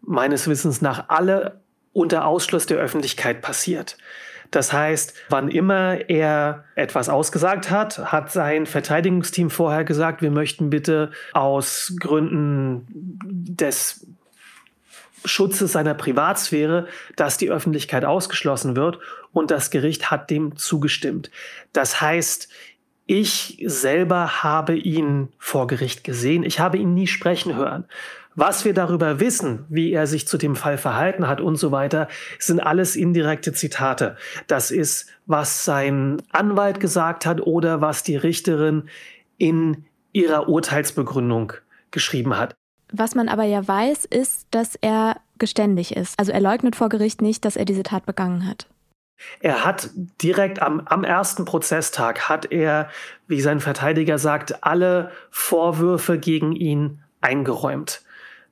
meines 0.00 0.48
Wissens 0.48 0.80
nach 0.80 1.08
alle 1.08 1.60
unter 1.92 2.26
Ausschluss 2.26 2.66
der 2.66 2.78
Öffentlichkeit 2.78 3.42
passiert. 3.42 3.96
Das 4.50 4.72
heißt, 4.72 5.14
wann 5.28 5.48
immer 5.48 6.08
er 6.08 6.64
etwas 6.74 7.08
ausgesagt 7.08 7.70
hat, 7.70 8.12
hat 8.12 8.32
sein 8.32 8.66
Verteidigungsteam 8.66 9.50
vorher 9.50 9.84
gesagt, 9.84 10.22
wir 10.22 10.30
möchten 10.30 10.70
bitte 10.70 11.12
aus 11.32 11.94
Gründen 12.00 12.86
des 13.22 14.06
Schutzes 15.24 15.72
seiner 15.72 15.94
Privatsphäre, 15.94 16.88
dass 17.14 17.36
die 17.36 17.50
Öffentlichkeit 17.50 18.04
ausgeschlossen 18.04 18.74
wird 18.74 18.98
und 19.32 19.50
das 19.50 19.70
Gericht 19.70 20.10
hat 20.10 20.30
dem 20.30 20.56
zugestimmt. 20.56 21.30
Das 21.72 22.00
heißt, 22.00 22.48
ich 23.10 23.60
selber 23.66 24.44
habe 24.44 24.76
ihn 24.76 25.30
vor 25.36 25.66
Gericht 25.66 26.04
gesehen. 26.04 26.44
Ich 26.44 26.60
habe 26.60 26.78
ihn 26.78 26.94
nie 26.94 27.08
sprechen 27.08 27.56
hören. 27.56 27.84
Was 28.36 28.64
wir 28.64 28.72
darüber 28.72 29.18
wissen, 29.18 29.66
wie 29.68 29.92
er 29.92 30.06
sich 30.06 30.28
zu 30.28 30.38
dem 30.38 30.54
Fall 30.54 30.78
verhalten 30.78 31.26
hat 31.26 31.40
und 31.40 31.56
so 31.56 31.72
weiter, 31.72 32.06
sind 32.38 32.60
alles 32.60 32.94
indirekte 32.94 33.52
Zitate. 33.52 34.16
Das 34.46 34.70
ist, 34.70 35.08
was 35.26 35.64
sein 35.64 36.22
Anwalt 36.30 36.78
gesagt 36.78 37.26
hat 37.26 37.40
oder 37.40 37.80
was 37.80 38.04
die 38.04 38.14
Richterin 38.14 38.84
in 39.38 39.86
ihrer 40.12 40.48
Urteilsbegründung 40.48 41.54
geschrieben 41.90 42.38
hat. 42.38 42.54
Was 42.92 43.16
man 43.16 43.28
aber 43.28 43.42
ja 43.42 43.66
weiß, 43.66 44.04
ist, 44.04 44.46
dass 44.52 44.76
er 44.80 45.16
geständig 45.38 45.96
ist. 45.96 46.16
Also 46.16 46.30
er 46.30 46.40
leugnet 46.40 46.76
vor 46.76 46.90
Gericht 46.90 47.22
nicht, 47.22 47.44
dass 47.44 47.56
er 47.56 47.64
diese 47.64 47.82
Tat 47.82 48.06
begangen 48.06 48.46
hat. 48.46 48.68
Er 49.40 49.64
hat 49.64 49.90
direkt 50.22 50.62
am, 50.62 50.80
am 50.86 51.04
ersten 51.04 51.44
Prozesstag 51.44 52.28
hat 52.28 52.50
er, 52.50 52.88
wie 53.26 53.40
sein 53.40 53.60
Verteidiger 53.60 54.18
sagt, 54.18 54.64
alle 54.64 55.10
Vorwürfe 55.30 56.18
gegen 56.18 56.52
ihn 56.52 57.00
eingeräumt. 57.20 58.02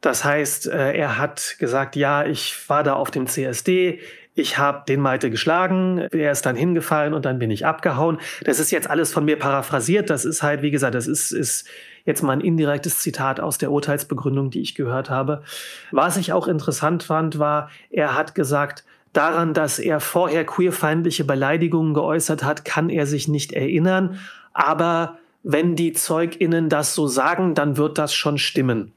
Das 0.00 0.24
heißt, 0.24 0.68
äh, 0.68 0.92
er 0.92 1.18
hat 1.18 1.56
gesagt, 1.58 1.96
ja, 1.96 2.24
ich 2.24 2.68
war 2.68 2.84
da 2.84 2.94
auf 2.94 3.10
dem 3.10 3.26
CSD, 3.26 4.00
ich 4.38 4.56
habe 4.56 4.84
den 4.86 5.00
Malte 5.00 5.30
geschlagen, 5.30 5.98
er 5.98 6.30
ist 6.30 6.46
dann 6.46 6.54
hingefallen 6.54 7.12
und 7.12 7.24
dann 7.24 7.40
bin 7.40 7.50
ich 7.50 7.66
abgehauen. 7.66 8.18
Das 8.44 8.60
ist 8.60 8.70
jetzt 8.70 8.88
alles 8.88 9.12
von 9.12 9.24
mir 9.24 9.36
paraphrasiert. 9.36 10.10
Das 10.10 10.24
ist 10.24 10.44
halt, 10.44 10.62
wie 10.62 10.70
gesagt, 10.70 10.94
das 10.94 11.08
ist, 11.08 11.32
ist 11.32 11.66
jetzt 12.04 12.22
mal 12.22 12.32
ein 12.32 12.40
indirektes 12.40 13.00
Zitat 13.00 13.40
aus 13.40 13.58
der 13.58 13.72
Urteilsbegründung, 13.72 14.50
die 14.50 14.60
ich 14.60 14.76
gehört 14.76 15.10
habe. 15.10 15.42
Was 15.90 16.16
ich 16.16 16.32
auch 16.32 16.46
interessant 16.46 17.02
fand, 17.02 17.40
war, 17.40 17.68
er 17.90 18.14
hat 18.14 18.36
gesagt, 18.36 18.84
Daran, 19.12 19.54
dass 19.54 19.78
er 19.78 20.00
vorher 20.00 20.44
queerfeindliche 20.44 21.24
Beleidigungen 21.24 21.94
geäußert 21.94 22.44
hat, 22.44 22.64
kann 22.64 22.90
er 22.90 23.06
sich 23.06 23.28
nicht 23.28 23.52
erinnern. 23.52 24.18
Aber 24.52 25.18
wenn 25.42 25.76
die 25.76 25.92
ZeugInnen 25.92 26.68
das 26.68 26.94
so 26.94 27.06
sagen, 27.06 27.54
dann 27.54 27.76
wird 27.76 27.98
das 27.98 28.14
schon 28.14 28.38
stimmen. 28.38 28.92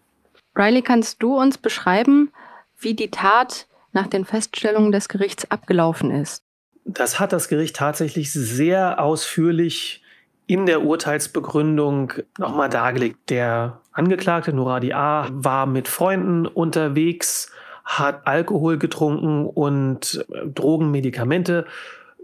Riley, 0.56 0.82
kannst 0.82 1.24
du 1.24 1.38
uns 1.38 1.58
beschreiben, 1.58 2.32
wie 2.80 2.94
die 2.94 3.12
Tat 3.12 3.68
nach 3.94 4.08
den 4.08 4.26
Feststellungen 4.26 4.92
des 4.92 5.08
Gerichts 5.08 5.50
abgelaufen 5.50 6.12
ist? 6.12 6.44
Das 6.84 7.20
hat 7.20 7.32
das 7.32 7.48
Gericht 7.48 7.76
tatsächlich 7.76 8.34
sehr 8.34 9.02
ausführlich 9.02 10.04
in 10.48 10.66
der 10.66 10.82
Urteilsbegründung 10.82 12.14
nochmal 12.38 12.70
dargelegt. 12.70 13.30
Der 13.30 13.80
Angeklagte 13.94 14.52
Nuradi 14.52 14.94
A. 14.94 15.28
war 15.32 15.66
mit 15.66 15.88
Freunden 15.88 16.46
unterwegs 16.46 17.52
hat 18.00 18.28
Alkohol 18.28 18.78
getrunken 18.78 19.46
und 19.46 20.26
äh, 20.32 20.48
Drogen, 20.48 20.92
Medikamente 20.92 21.66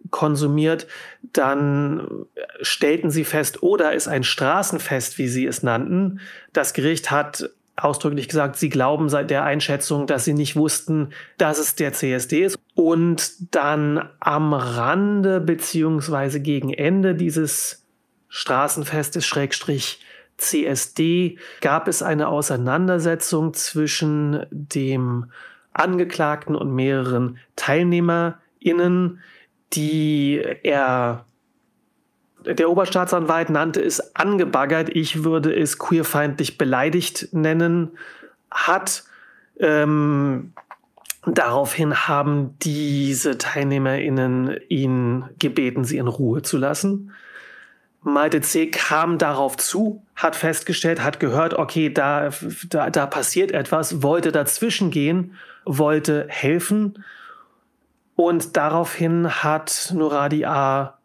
konsumiert, 0.10 0.88
dann 1.34 2.08
stellten 2.62 3.12
sie 3.12 3.26
fest, 3.26 3.62
oder 3.62 3.94
ist 3.94 4.08
ein 4.08 4.24
Straßenfest, 4.24 5.18
wie 5.18 5.28
sie 5.28 5.46
es 5.46 5.64
nannten. 5.64 6.22
Das 6.54 6.74
Gericht 6.74 7.12
hat 7.12 7.50
ausdrücklich 7.76 8.28
gesagt, 8.28 8.56
sie 8.56 8.70
glauben 8.70 9.10
seit 9.10 9.30
der 9.30 9.44
Einschätzung, 9.44 10.08
dass 10.08 10.26
sie 10.26 10.34
nicht 10.34 10.56
wussten, 10.56 11.10
dass 11.38 11.60
es 11.60 11.76
der 11.76 11.94
CSD 11.94 12.44
ist. 12.46 12.58
Und 12.74 13.54
dann 13.54 14.10
am 14.20 14.54
Rande 14.54 15.40
beziehungsweise 15.40 16.40
gegen 16.40 16.74
Ende 16.74 17.16
dieses 17.16 17.86
Straßenfestes, 18.30 19.26
Schrägstrich 19.26 20.00
CSD 20.38 21.38
gab 21.62 21.88
es 21.88 22.02
eine 22.02 22.28
Auseinandersetzung 22.28 23.54
zwischen 23.54 24.46
dem 24.52 25.32
Angeklagten 25.78 26.56
und 26.56 26.74
mehreren 26.74 27.38
TeilnehmerInnen, 27.56 29.20
die 29.74 30.42
er 30.64 31.26
der 32.46 32.70
Oberstaatsanwalt 32.70 33.50
nannte 33.50 33.82
es 33.82 34.16
angebaggert, 34.16 34.90
ich 34.90 35.24
würde 35.24 35.54
es 35.54 35.78
queerfeindlich 35.78 36.58
beleidigt 36.58 37.30
nennen, 37.32 37.98
hat. 38.50 39.04
Ähm, 39.60 40.54
daraufhin 41.26 42.08
haben 42.08 42.58
diese 42.60 43.38
TeilnehmerInnen 43.38 44.58
ihn 44.70 45.26
gebeten, 45.40 45.84
sie 45.84 45.98
in 45.98 46.08
Ruhe 46.08 46.42
zu 46.42 46.58
lassen. 46.58 47.12
Malte 48.02 48.42
C. 48.42 48.72
kam 48.72 49.18
darauf 49.18 49.58
zu, 49.58 50.04
hat 50.16 50.36
festgestellt, 50.36 51.04
hat 51.04 51.20
gehört, 51.20 51.54
okay, 51.54 51.92
da, 51.92 52.30
da, 52.70 52.90
da 52.90 53.06
passiert 53.06 53.52
etwas, 53.52 54.02
wollte 54.02 54.32
dazwischen 54.32 54.92
gehen, 54.92 55.36
wollte 55.66 56.26
helfen. 56.30 57.04
Und 58.16 58.56
daraufhin 58.58 59.44
hat 59.44 59.92
Nuradi 59.94 60.46
A. 60.46 60.98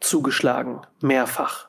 zugeschlagen, 0.00 0.80
mehrfach. 1.00 1.68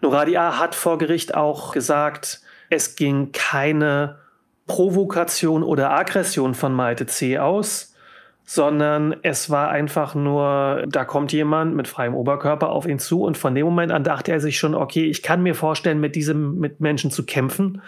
Nuradi 0.00 0.36
A. 0.36 0.58
hat 0.58 0.74
vor 0.74 0.98
Gericht 0.98 1.34
auch 1.34 1.72
gesagt, 1.72 2.40
es 2.70 2.96
ging 2.96 3.32
keine 3.32 4.18
Provokation 4.66 5.62
oder 5.62 5.90
Aggression 5.90 6.54
von 6.54 6.72
Malte 6.72 7.06
C. 7.06 7.38
aus, 7.38 7.94
sondern 8.50 9.14
es 9.20 9.50
war 9.50 9.68
einfach 9.68 10.14
nur, 10.14 10.86
da 10.88 11.04
kommt 11.04 11.32
jemand 11.32 11.76
mit 11.76 11.86
freiem 11.86 12.14
Oberkörper 12.14 12.70
auf 12.70 12.86
ihn 12.86 12.98
zu 12.98 13.22
und 13.22 13.36
von 13.36 13.54
dem 13.54 13.66
Moment 13.66 13.92
an 13.92 14.04
dachte 14.04 14.32
er 14.32 14.40
sich 14.40 14.58
schon, 14.58 14.74
okay, 14.74 15.04
ich 15.04 15.22
kann 15.22 15.42
mir 15.42 15.54
vorstellen, 15.54 16.00
mit 16.00 16.16
diesem, 16.16 16.58
mit 16.58 16.80
Menschen 16.80 17.10
zu 17.10 17.26
kämpfen. 17.26 17.82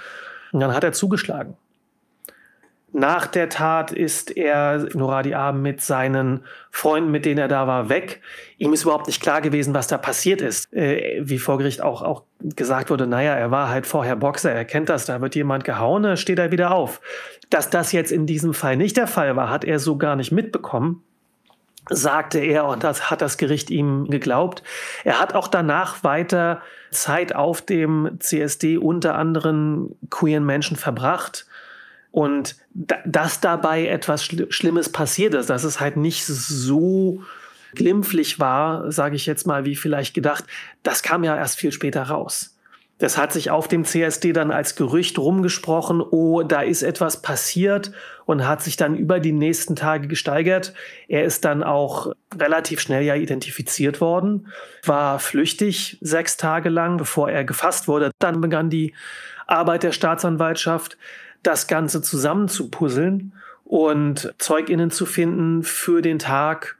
Und 0.52 0.60
dann 0.60 0.74
hat 0.74 0.84
er 0.84 0.92
zugeschlagen. 0.92 1.56
Nach 2.92 3.26
der 3.26 3.48
Tat 3.48 3.90
ist 3.90 4.36
er, 4.36 4.86
Noradi 4.92 5.32
A., 5.32 5.52
mit 5.52 5.80
seinen 5.80 6.44
Freunden, 6.70 7.10
mit 7.10 7.24
denen 7.24 7.38
er 7.38 7.48
da 7.48 7.66
war, 7.66 7.88
weg. 7.88 8.20
Ihm 8.58 8.74
ist 8.74 8.82
überhaupt 8.82 9.06
nicht 9.06 9.22
klar 9.22 9.40
gewesen, 9.40 9.72
was 9.72 9.86
da 9.86 9.96
passiert 9.96 10.42
ist. 10.42 10.70
Äh, 10.74 11.22
wie 11.22 11.38
vor 11.38 11.56
Gericht 11.56 11.80
auch, 11.80 12.02
auch 12.02 12.24
gesagt 12.40 12.90
wurde, 12.90 13.06
naja, 13.06 13.32
er 13.32 13.50
war 13.50 13.70
halt 13.70 13.86
vorher 13.86 14.16
Boxer, 14.16 14.52
er 14.52 14.66
kennt 14.66 14.90
das, 14.90 15.06
da 15.06 15.22
wird 15.22 15.34
jemand 15.36 15.64
gehauen, 15.64 16.18
steht 16.18 16.38
er 16.38 16.50
wieder 16.50 16.72
auf. 16.72 17.00
Dass 17.50 17.68
das 17.68 17.92
jetzt 17.92 18.12
in 18.12 18.26
diesem 18.26 18.54
Fall 18.54 18.76
nicht 18.76 18.96
der 18.96 19.06
Fall 19.06 19.36
war, 19.36 19.50
hat 19.50 19.64
er 19.64 19.78
so 19.78 19.98
gar 19.98 20.16
nicht 20.16 20.32
mitbekommen 20.32 21.02
sagte 21.88 22.38
er, 22.38 22.66
und 22.66 22.84
das 22.84 23.10
hat 23.10 23.20
das 23.20 23.36
Gericht 23.36 23.70
ihm 23.70 24.08
geglaubt. 24.08 24.62
Er 25.04 25.18
hat 25.18 25.34
auch 25.34 25.48
danach 25.48 26.04
weiter 26.04 26.62
Zeit 26.90 27.34
auf 27.34 27.62
dem 27.62 28.16
CSD 28.20 28.78
unter 28.78 29.16
anderen 29.16 29.96
queeren 30.10 30.44
Menschen 30.44 30.76
verbracht 30.76 31.46
und 32.12 32.56
dass 32.74 33.40
dabei 33.40 33.86
etwas 33.86 34.24
Schlimmes 34.24 34.90
passiert 34.90 35.34
ist, 35.34 35.50
dass 35.50 35.64
es 35.64 35.80
halt 35.80 35.96
nicht 35.96 36.26
so 36.26 37.22
glimpflich 37.74 38.40
war, 38.40 38.90
sage 38.90 39.16
ich 39.16 39.26
jetzt 39.26 39.46
mal, 39.46 39.64
wie 39.64 39.76
vielleicht 39.76 40.14
gedacht, 40.14 40.44
das 40.82 41.02
kam 41.02 41.22
ja 41.22 41.36
erst 41.36 41.58
viel 41.58 41.72
später 41.72 42.02
raus. 42.02 42.56
Das 43.00 43.16
hat 43.16 43.32
sich 43.32 43.50
auf 43.50 43.66
dem 43.66 43.86
CSD 43.86 44.34
dann 44.34 44.50
als 44.50 44.76
Gerücht 44.76 45.18
rumgesprochen, 45.18 46.02
oh, 46.02 46.42
da 46.42 46.60
ist 46.60 46.82
etwas 46.82 47.22
passiert 47.22 47.92
und 48.26 48.46
hat 48.46 48.62
sich 48.62 48.76
dann 48.76 48.94
über 48.94 49.20
die 49.20 49.32
nächsten 49.32 49.74
Tage 49.74 50.06
gesteigert. 50.06 50.74
Er 51.08 51.24
ist 51.24 51.46
dann 51.46 51.62
auch 51.62 52.12
relativ 52.38 52.78
schnell 52.80 53.02
ja 53.02 53.14
identifiziert 53.14 54.02
worden, 54.02 54.48
war 54.84 55.18
flüchtig 55.18 55.96
sechs 56.02 56.36
Tage 56.36 56.68
lang, 56.68 56.98
bevor 56.98 57.30
er 57.30 57.44
gefasst 57.44 57.88
wurde. 57.88 58.10
Dann 58.18 58.42
begann 58.42 58.68
die 58.68 58.92
Arbeit 59.46 59.82
der 59.82 59.92
Staatsanwaltschaft 59.92 60.98
das 61.42 61.68
Ganze 61.68 62.02
zusammenzupuzzeln 62.02 63.32
und 63.64 64.34
Zeuginnen 64.36 64.90
zu 64.90 65.06
finden 65.06 65.62
für 65.62 66.02
den 66.02 66.18
Tag 66.18 66.76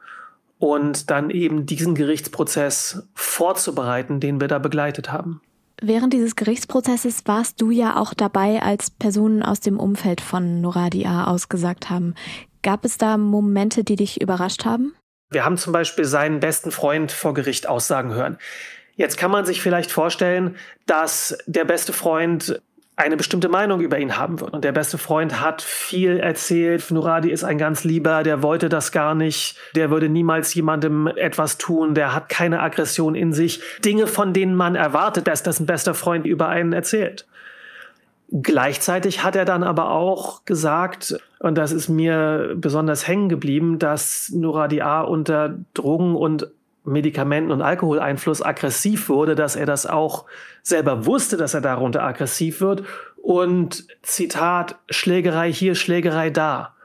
und 0.59 1.09
dann 1.09 1.31
eben 1.31 1.65
diesen 1.65 1.95
Gerichtsprozess 1.95 3.07
vorzubereiten, 3.15 4.19
den 4.19 4.39
wir 4.39 4.47
da 4.47 4.59
begleitet 4.59 5.11
haben. 5.11 5.41
Während 5.83 6.13
dieses 6.13 6.35
Gerichtsprozesses 6.35 7.23
warst 7.25 7.59
du 7.59 7.71
ja 7.71 7.97
auch 7.97 8.13
dabei, 8.13 8.61
als 8.61 8.91
Personen 8.91 9.41
aus 9.41 9.61
dem 9.61 9.79
Umfeld 9.79 10.21
von 10.21 10.61
Noradia 10.61 11.25
ausgesagt 11.25 11.89
haben. 11.89 12.13
Gab 12.61 12.85
es 12.85 12.99
da 12.99 13.17
Momente, 13.17 13.83
die 13.83 13.95
dich 13.95 14.21
überrascht 14.21 14.63
haben? 14.63 14.93
Wir 15.31 15.43
haben 15.43 15.57
zum 15.57 15.73
Beispiel 15.73 16.05
seinen 16.05 16.39
besten 16.39 16.71
Freund 16.71 17.11
vor 17.11 17.33
Gericht 17.33 17.67
aussagen 17.67 18.13
hören. 18.13 18.37
Jetzt 18.95 19.17
kann 19.17 19.31
man 19.31 19.45
sich 19.45 19.61
vielleicht 19.61 19.91
vorstellen, 19.91 20.55
dass 20.85 21.35
der 21.47 21.65
beste 21.65 21.93
Freund 21.93 22.61
eine 23.01 23.17
bestimmte 23.17 23.49
Meinung 23.49 23.81
über 23.81 23.99
ihn 23.99 24.17
haben 24.17 24.39
wird. 24.39 24.53
Und 24.53 24.63
der 24.63 24.71
beste 24.71 24.97
Freund 24.97 25.41
hat 25.41 25.61
viel 25.61 26.17
erzählt. 26.17 26.91
Nuradi 26.91 27.31
ist 27.31 27.43
ein 27.43 27.57
ganz 27.57 27.83
lieber, 27.83 28.23
der 28.23 28.43
wollte 28.43 28.69
das 28.69 28.91
gar 28.91 29.15
nicht. 29.15 29.57
Der 29.75 29.89
würde 29.89 30.09
niemals 30.09 30.53
jemandem 30.53 31.07
etwas 31.07 31.57
tun. 31.57 31.95
Der 31.95 32.13
hat 32.13 32.29
keine 32.29 32.61
Aggression 32.61 33.15
in 33.15 33.33
sich. 33.33 33.61
Dinge, 33.83 34.07
von 34.07 34.33
denen 34.33 34.55
man 34.55 34.75
erwartet, 34.75 35.27
dass 35.27 35.43
das 35.43 35.59
ein 35.59 35.65
bester 35.65 35.93
Freund 35.93 36.25
über 36.25 36.47
einen 36.47 36.73
erzählt. 36.73 37.25
Gleichzeitig 38.33 39.23
hat 39.23 39.35
er 39.35 39.43
dann 39.43 39.61
aber 39.61 39.91
auch 39.91 40.45
gesagt, 40.45 41.19
und 41.39 41.57
das 41.57 41.73
ist 41.73 41.89
mir 41.89 42.53
besonders 42.55 43.05
hängen 43.05 43.27
geblieben, 43.27 43.77
dass 43.77 44.31
Nuradi 44.33 44.81
A 44.81 45.01
unter 45.01 45.57
Drogen 45.73 46.15
und 46.15 46.49
Medikamenten- 46.83 47.51
und 47.51 47.61
Alkoholeinfluss 47.61 48.41
aggressiv 48.41 49.09
wurde, 49.09 49.35
dass 49.35 49.55
er 49.55 49.65
das 49.65 49.85
auch 49.85 50.25
selber 50.63 51.05
wusste, 51.05 51.37
dass 51.37 51.53
er 51.53 51.61
darunter 51.61 52.03
aggressiv 52.03 52.61
wird. 52.61 52.83
Und 53.21 53.85
Zitat, 54.01 54.77
Schlägerei 54.89 55.51
hier, 55.51 55.75
Schlägerei 55.75 56.29
da. 56.29 56.75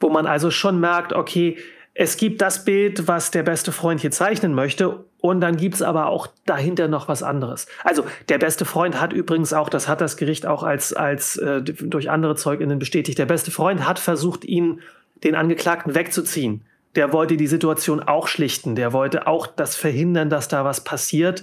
Wo 0.00 0.08
man 0.08 0.26
also 0.26 0.50
schon 0.50 0.80
merkt, 0.80 1.12
okay, 1.12 1.58
es 1.92 2.16
gibt 2.16 2.40
das 2.40 2.64
Bild, 2.64 3.08
was 3.08 3.30
der 3.30 3.42
beste 3.42 3.72
Freund 3.72 4.00
hier 4.00 4.12
zeichnen 4.12 4.54
möchte, 4.54 5.04
und 5.20 5.40
dann 5.40 5.56
gibt's 5.56 5.82
aber 5.82 6.06
auch 6.06 6.28
dahinter 6.46 6.86
noch 6.86 7.08
was 7.08 7.24
anderes. 7.24 7.66
Also 7.82 8.04
der 8.28 8.38
beste 8.38 8.64
Freund 8.64 9.00
hat 9.00 9.12
übrigens 9.12 9.52
auch, 9.52 9.68
das 9.68 9.88
hat 9.88 10.00
das 10.00 10.16
Gericht 10.16 10.46
auch 10.46 10.62
als, 10.62 10.92
als 10.92 11.36
äh, 11.36 11.60
durch 11.60 12.08
andere 12.08 12.36
Zeuginnen 12.36 12.78
bestätigt, 12.78 13.18
der 13.18 13.26
beste 13.26 13.50
Freund 13.50 13.84
hat 13.84 13.98
versucht, 13.98 14.44
ihn, 14.44 14.80
den 15.24 15.34
Angeklagten 15.34 15.96
wegzuziehen 15.96 16.62
der 16.94 17.12
wollte 17.12 17.36
die 17.36 17.46
Situation 17.46 18.00
auch 18.00 18.28
schlichten. 18.28 18.74
Der 18.74 18.92
wollte 18.92 19.26
auch 19.26 19.46
das 19.46 19.76
verhindern, 19.76 20.30
dass 20.30 20.48
da 20.48 20.64
was 20.64 20.82
passiert. 20.84 21.42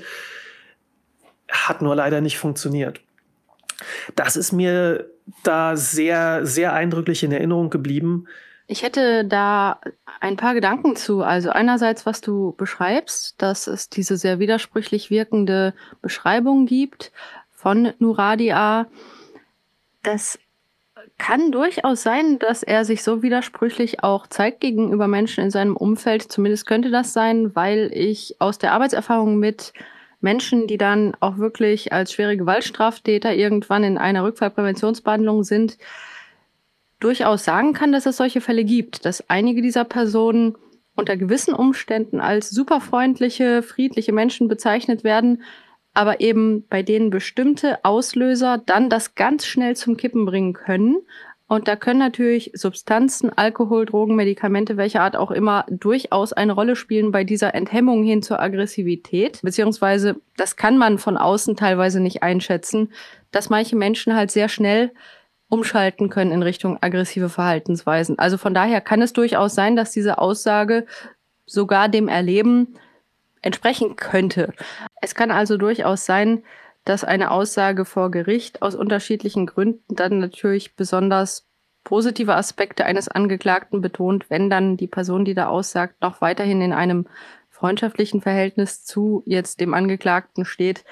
Hat 1.50 1.82
nur 1.82 1.96
leider 1.96 2.22
nicht 2.22 2.38
funktioniert. 2.38 3.02
Das 4.16 4.36
ist 4.36 4.52
mir 4.52 5.10
da 5.44 5.76
sehr, 5.76 6.46
sehr 6.46 6.74
eindrücklich 6.74 7.24
in 7.24 7.32
Erinnerung 7.32 7.70
geblieben. 7.70 8.28
Ich 8.68 8.82
hätte 8.82 9.26
da 9.26 9.80
ein 10.20 10.38
paar 10.38 10.56
Gedanken 10.56 10.96
zu. 10.96 11.22
Also 11.22 11.52
einerseits, 11.52 12.06
was 12.06 12.22
du 12.22 12.54
beschreibst, 12.58 13.42
dass 13.42 13.68
es 13.68 13.90
diese 13.90 14.18
sehr 14.18 14.40
widersprüchlich 14.40 15.12
wirkende 15.12 15.74
Beschreibung 16.02 16.66
gibt 16.66 17.12
von 17.52 17.94
Nuradia. 18.00 18.88
Das 20.02 20.40
kann 21.18 21.52
durchaus 21.52 22.04
sein, 22.04 22.40
dass 22.40 22.62
er 22.62 22.84
sich 22.84 23.02
so 23.02 23.22
widersprüchlich 23.24 24.04
auch 24.04 24.28
zeigt 24.28 24.60
gegenüber 24.60 25.08
Menschen 25.08 25.44
in 25.44 25.52
seinem 25.52 25.78
Umfeld. 25.78 26.24
Zumindest 26.24 26.68
könnte 26.68 26.92
das 26.92 27.14
sein, 27.14 27.56
weil 27.56 27.90
ich 27.94 28.36
aus 28.40 28.58
der 28.58 28.74
Arbeitserfahrung 28.74 29.38
mit 29.40 29.74
Menschen, 30.20 30.68
die 30.68 30.78
dann 30.78 31.16
auch 31.22 31.38
wirklich 31.38 31.94
als 31.94 32.12
schwere 32.12 32.36
Gewaltstraftäter 32.36 33.34
irgendwann 33.34 33.84
in 33.84 33.98
einer 33.98 34.24
Rückfallpräventionsbehandlung 34.24 35.44
sind, 35.44 35.78
durchaus 37.00 37.46
sagen 37.46 37.74
kann, 37.74 37.92
dass 37.92 38.06
es 38.06 38.18
solche 38.18 38.42
Fälle 38.42 38.64
gibt, 38.64 39.06
dass 39.06 39.30
einige 39.30 39.62
dieser 39.62 39.84
Personen 39.86 40.56
unter 40.96 41.18
gewissen 41.18 41.54
Umständen 41.54 42.20
als 42.20 42.50
superfreundliche, 42.50 43.62
friedliche 43.64 44.14
Menschen 44.14 44.48
bezeichnet 44.48 45.04
werden, 45.04 45.44
aber 45.96 46.20
eben 46.20 46.68
bei 46.68 46.84
denen 46.84 47.10
bestimmte 47.10 47.84
Auslöser 47.84 48.62
dann 48.64 48.90
das 48.90 49.16
ganz 49.16 49.46
schnell 49.46 49.76
zum 49.76 49.98
Kippen 49.98 50.26
bringen 50.26 50.54
können. 50.54 50.98
Und 51.48 51.68
da 51.68 51.76
können 51.76 52.00
natürlich 52.00 52.52
Substanzen, 52.54 53.32
Alkohol, 53.36 53.86
Drogen, 53.86 54.16
Medikamente, 54.16 54.78
welcher 54.78 55.02
Art 55.02 55.16
auch 55.16 55.32
immer, 55.32 55.66
durchaus 55.70 56.34
eine 56.34 56.54
Rolle 56.54 56.76
spielen 56.76 57.12
bei 57.12 57.24
dieser 57.24 57.56
Enthemmung 57.56 58.04
hin 58.04 58.22
zur 58.22 58.42
Aggressivität. 58.42 59.40
Beziehungsweise, 59.42 60.20
das 60.38 60.56
kann 60.56 60.78
man 60.78 60.98
von 60.98 61.18
außen 61.18 61.56
teilweise 61.56 62.00
nicht 62.02 62.24
einschätzen, 62.24 62.92
dass 63.32 63.50
manche 63.50 63.76
Menschen 63.76 64.16
halt 64.16 64.32
sehr 64.32 64.50
schnell 64.50 64.92
umschalten 65.48 66.10
können 66.10 66.32
in 66.32 66.42
Richtung 66.42 66.82
aggressive 66.82 67.30
Verhaltensweisen. 67.30 68.20
Also 68.20 68.38
von 68.38 68.54
daher 68.54 68.82
kann 68.82 69.02
es 69.02 69.14
durchaus 69.14 69.56
sein, 69.56 69.76
dass 69.76 69.92
diese 69.92 70.18
Aussage 70.18 70.86
sogar 71.46 71.88
dem 71.88 72.08
Erleben 72.08 72.76
entsprechen 73.46 73.96
könnte. 73.96 74.54
Es 75.02 75.16
kann 75.16 75.32
also 75.32 75.58
durchaus 75.58 76.06
sein, 76.06 76.44
dass 76.84 77.04
eine 77.04 77.32
Aussage 77.32 77.86
vor 77.86 78.12
Gericht 78.12 78.62
aus 78.62 78.76
unterschiedlichen 78.76 79.46
Gründen 79.46 79.96
dann 79.96 80.20
natürlich 80.20 80.76
besonders 80.76 81.48
positive 81.84 82.36
Aspekte 82.36 82.86
eines 82.86 83.08
Angeklagten 83.08 83.82
betont, 83.82 84.30
wenn 84.30 84.50
dann 84.50 84.76
die 84.76 84.88
Person, 84.88 85.24
die 85.24 85.36
da 85.36 85.48
aussagt, 85.48 86.02
noch 86.02 86.22
weiterhin 86.22 86.62
in 86.62 86.74
einem 86.74 87.08
freundschaftlichen 87.50 88.22
Verhältnis 88.22 88.84
zu 88.84 89.24
jetzt 89.26 89.62
dem 89.62 89.74
Angeklagten 89.74 90.46
steht. 90.46 90.84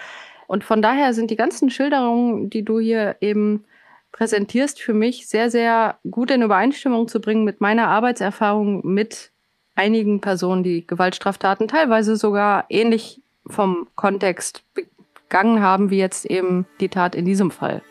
Und 0.47 0.63
von 0.63 0.81
daher 0.81 1.13
sind 1.13 1.31
die 1.31 1.35
ganzen 1.35 1.69
Schilderungen, 1.69 2.49
die 2.49 2.63
du 2.63 2.79
hier 2.79 3.17
eben 3.21 3.65
präsentierst, 4.11 4.81
für 4.81 4.93
mich 4.93 5.27
sehr, 5.27 5.49
sehr 5.49 5.97
gut 6.09 6.31
in 6.31 6.43
Übereinstimmung 6.43 7.07
zu 7.07 7.19
bringen 7.19 7.43
mit 7.43 7.59
meiner 7.59 7.87
Arbeitserfahrung 7.87 8.81
mit 8.85 9.32
einigen 9.75 10.21
Personen, 10.21 10.63
die 10.63 10.85
Gewaltstraftaten 10.85 11.67
teilweise 11.67 12.15
sogar 12.15 12.65
ähnlich 12.69 13.21
vom 13.47 13.87
Kontext 13.95 14.63
begangen 14.73 15.61
haben, 15.61 15.89
wie 15.89 15.97
jetzt 15.97 16.25
eben 16.25 16.65
die 16.79 16.89
Tat 16.89 17.15
in 17.15 17.25
diesem 17.25 17.51
Fall. 17.51 17.81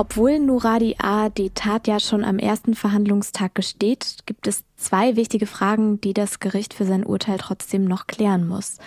Obwohl 0.00 0.38
Nuradi 0.38 0.96
A. 0.98 1.28
die 1.28 1.50
Tat 1.50 1.86
ja 1.86 2.00
schon 2.00 2.24
am 2.24 2.38
ersten 2.38 2.74
Verhandlungstag 2.74 3.54
gesteht, 3.54 4.16
gibt 4.24 4.46
es 4.46 4.64
zwei 4.76 5.14
wichtige 5.14 5.44
Fragen, 5.44 6.00
die 6.00 6.14
das 6.14 6.40
Gericht 6.40 6.72
für 6.72 6.86
sein 6.86 7.04
Urteil 7.04 7.36
trotzdem 7.36 7.84
noch 7.84 8.06
klären 8.06 8.48
muss. 8.48 8.78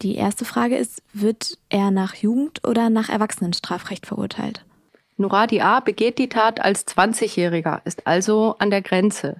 Die 0.00 0.14
erste 0.14 0.46
Frage 0.46 0.76
ist, 0.76 1.02
wird 1.12 1.58
er 1.68 1.90
nach 1.90 2.14
Jugend- 2.14 2.66
oder 2.66 2.88
nach 2.88 3.10
Erwachsenenstrafrecht 3.10 4.06
verurteilt? 4.06 4.64
Nuradi 5.16 5.60
A. 5.60 5.80
begeht 5.80 6.18
die 6.18 6.28
Tat 6.28 6.60
als 6.60 6.86
20-Jähriger, 6.86 7.80
ist 7.84 8.06
also 8.06 8.56
an 8.58 8.70
der 8.70 8.82
Grenze. 8.82 9.36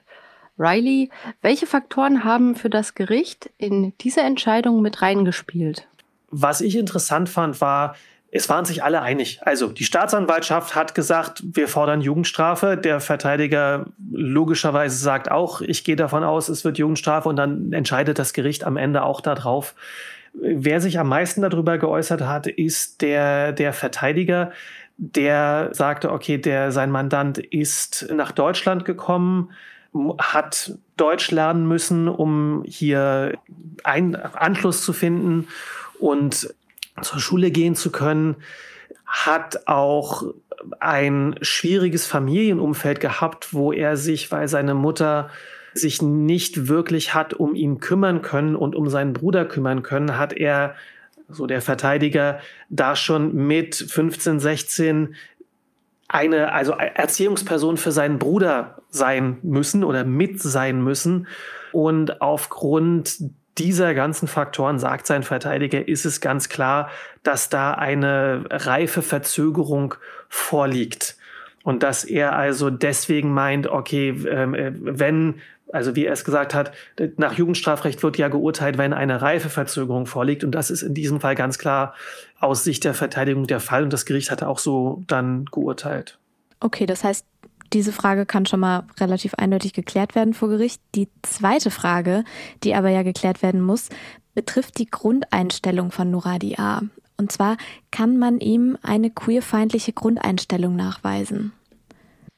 Riley, 0.59 1.11
welche 1.43 1.67
Faktoren 1.67 2.25
haben 2.25 2.55
für 2.55 2.71
das 2.71 2.95
Gericht 2.95 3.51
in 3.59 3.93
diese 4.01 4.21
Entscheidung 4.21 4.83
mit 4.83 5.03
reingespielt? 5.03 5.89
Was 6.31 6.61
ich 6.61 6.77
interessant 6.77 7.29
fand, 7.29 7.61
war, 7.61 7.97
es 8.31 8.49
waren 8.49 8.65
sich 8.65 8.83
alle 8.83 9.01
einig. 9.01 9.39
Also 9.43 9.69
die 9.69 9.85
Staatsanwaltschaft 9.85 10.75
hat 10.75 10.97
gesagt, 10.97 11.43
wir 11.45 11.69
fordern 11.69 12.01
Jugendstrafe. 12.01 12.77
Der 12.77 12.99
Verteidiger 12.99 13.87
logischerweise 14.13 14.97
sagt 14.97 15.31
auch, 15.31 15.61
ich 15.61 15.85
gehe 15.85 15.95
davon 15.95 16.25
aus, 16.25 16.49
es 16.49 16.65
wird 16.65 16.79
Jugendstrafe 16.79 17.29
und 17.29 17.37
dann 17.37 17.73
entscheidet 17.73 18.19
das 18.19 18.33
Gericht 18.33 18.65
am 18.65 18.77
Ende 18.77 19.05
auch 19.05 19.21
darauf. 19.21 19.77
Wer 20.33 20.81
sich 20.81 20.99
am 20.99 21.09
meisten 21.09 21.43
darüber 21.43 21.79
geäußert 21.79 22.23
hat, 22.23 22.49
ist 22.49 23.03
der, 23.03 23.53
der 23.53 23.73
Verteidiger, 23.73 24.51
der 24.97 25.71
sagte, 25.73 26.13
okay, 26.13 26.39
der, 26.39 26.73
sein 26.73 26.91
Mandant 26.91 27.39
ist 27.39 28.07
nach 28.13 28.33
Deutschland 28.33 28.85
gekommen, 28.85 29.51
hat 30.19 30.79
Deutsch 30.97 31.31
lernen 31.31 31.67
müssen, 31.67 32.09
um 32.09 32.63
hier 32.67 33.39
einen 33.85 34.17
Anschluss 34.17 34.85
zu 34.85 34.93
finden 34.93 35.49
und 35.99 36.55
zur 37.03 37.21
Schule 37.21 37.51
gehen 37.51 37.75
zu 37.75 37.91
können, 37.91 38.37
hat 39.05 39.67
auch 39.67 40.25
ein 40.81 41.37
schwieriges 41.43 42.07
Familienumfeld 42.07 43.01
gehabt, 43.01 43.53
wo 43.53 43.73
er 43.73 43.97
sich, 43.97 44.31
weil 44.33 44.49
seine 44.49 44.75
Mutter 44.75 45.31
sich 45.75 46.03
nicht 46.03 46.69
wirklich 46.69 47.15
hat 47.15 47.35
um 47.35 47.55
ihn 47.55 47.81
kümmern 47.81 48.23
können 48.23 48.55
und 48.57 48.77
um 48.77 48.89
seinen 48.89 49.13
Bruder 49.13 49.45
kümmern 49.45 49.83
können, 49.83 50.19
hat 50.19 50.33
er 50.33 50.75
so 51.35 51.47
der 51.47 51.61
Verteidiger, 51.61 52.41
da 52.71 52.97
schon 52.97 53.35
mit 53.35 53.75
15, 53.75 54.41
16 54.41 55.15
eine, 56.09 56.53
also 56.53 56.73
Erziehungsperson 56.73 57.77
für 57.77 57.93
seinen 57.93 58.19
Bruder 58.19 58.83
sein 58.91 59.39
müssen 59.43 59.83
oder 59.85 60.05
mit 60.05 60.41
sein 60.41 60.83
müssen. 60.83 61.27
Und 61.73 62.21
aufgrund 62.23 63.19
dieser 63.59 63.95
ganzen 63.95 64.29
Faktoren, 64.29 64.79
sagt 64.79 65.07
sein 65.07 65.23
Verteidiger, 65.23 65.87
ist 65.87 66.05
es 66.05 66.21
ganz 66.21 66.49
klar, 66.49 66.91
dass 67.23 67.49
da 67.49 67.75
eine 67.75 68.45
reife 68.51 69.03
Verzögerung 69.03 69.95
vorliegt. 70.29 71.17
Und 71.63 71.83
dass 71.83 72.05
er 72.05 72.37
also 72.37 72.69
deswegen 72.69 73.33
meint, 73.33 73.67
okay, 73.67 74.11
ähm, 74.29 74.55
äh, 74.55 74.73
wenn 74.75 75.41
also 75.75 75.97
wie 75.97 76.07
er 76.07 76.13
es 76.13 76.25
gesagt 76.25 76.55
hat, 76.55 76.73
nach 77.17 77.33
Jugendstrafrecht 77.33 78.03
wird 78.03 78.17
ja 78.17 78.29
geurteilt, 78.29 78.79
wenn 78.79 78.93
eine 78.93 79.21
Reifeverzögerung 79.21 80.07
vorliegt. 80.07 80.45
Und 80.45 80.53
das 80.53 80.71
ist 80.71 80.83
in 80.83 80.95
diesem 80.95 81.21
Fall 81.21 81.35
ganz 81.35 81.59
klar 81.59 81.95
aus 82.39 82.63
Sicht 82.63 82.85
der 82.85 82.95
Verteidigung 82.95 83.47
der 83.47 83.61
Fall. 83.61 83.83
Und 83.83 83.93
das 83.93 84.07
Gericht 84.07 84.31
hatte 84.31 84.49
auch 84.49 84.59
so 84.59 85.03
dann 85.09 85.47
geurteilt. 85.47 86.19
Okay, 86.61 86.87
das 86.87 87.03
heißt, 87.03 87.27
diese 87.73 87.91
Frage 87.93 88.25
kann 88.25 88.47
schon 88.47 88.61
mal 88.61 88.85
relativ 89.01 89.35
eindeutig 89.35 89.73
geklärt 89.73 90.15
werden 90.15 90.33
vor 90.33 90.49
Gericht. 90.49 90.81
Die 90.95 91.09
zweite 91.23 91.73
Frage, 91.73 92.23
die 92.63 92.77
aber 92.77 92.91
ja 92.91 93.03
geklärt 93.03 93.43
werden 93.43 93.61
muss, 93.61 93.89
betrifft 94.35 94.79
die 94.79 94.87
Grundeinstellung 94.87 95.91
von 95.91 96.11
Nuradi 96.11 96.55
A. 96.57 96.83
Und 97.17 97.33
zwar 97.33 97.57
kann 97.91 98.17
man 98.19 98.39
ihm 98.39 98.79
eine 98.83 99.11
queerfeindliche 99.11 99.93
Grundeinstellung 99.93 100.77
nachweisen. 100.77 101.53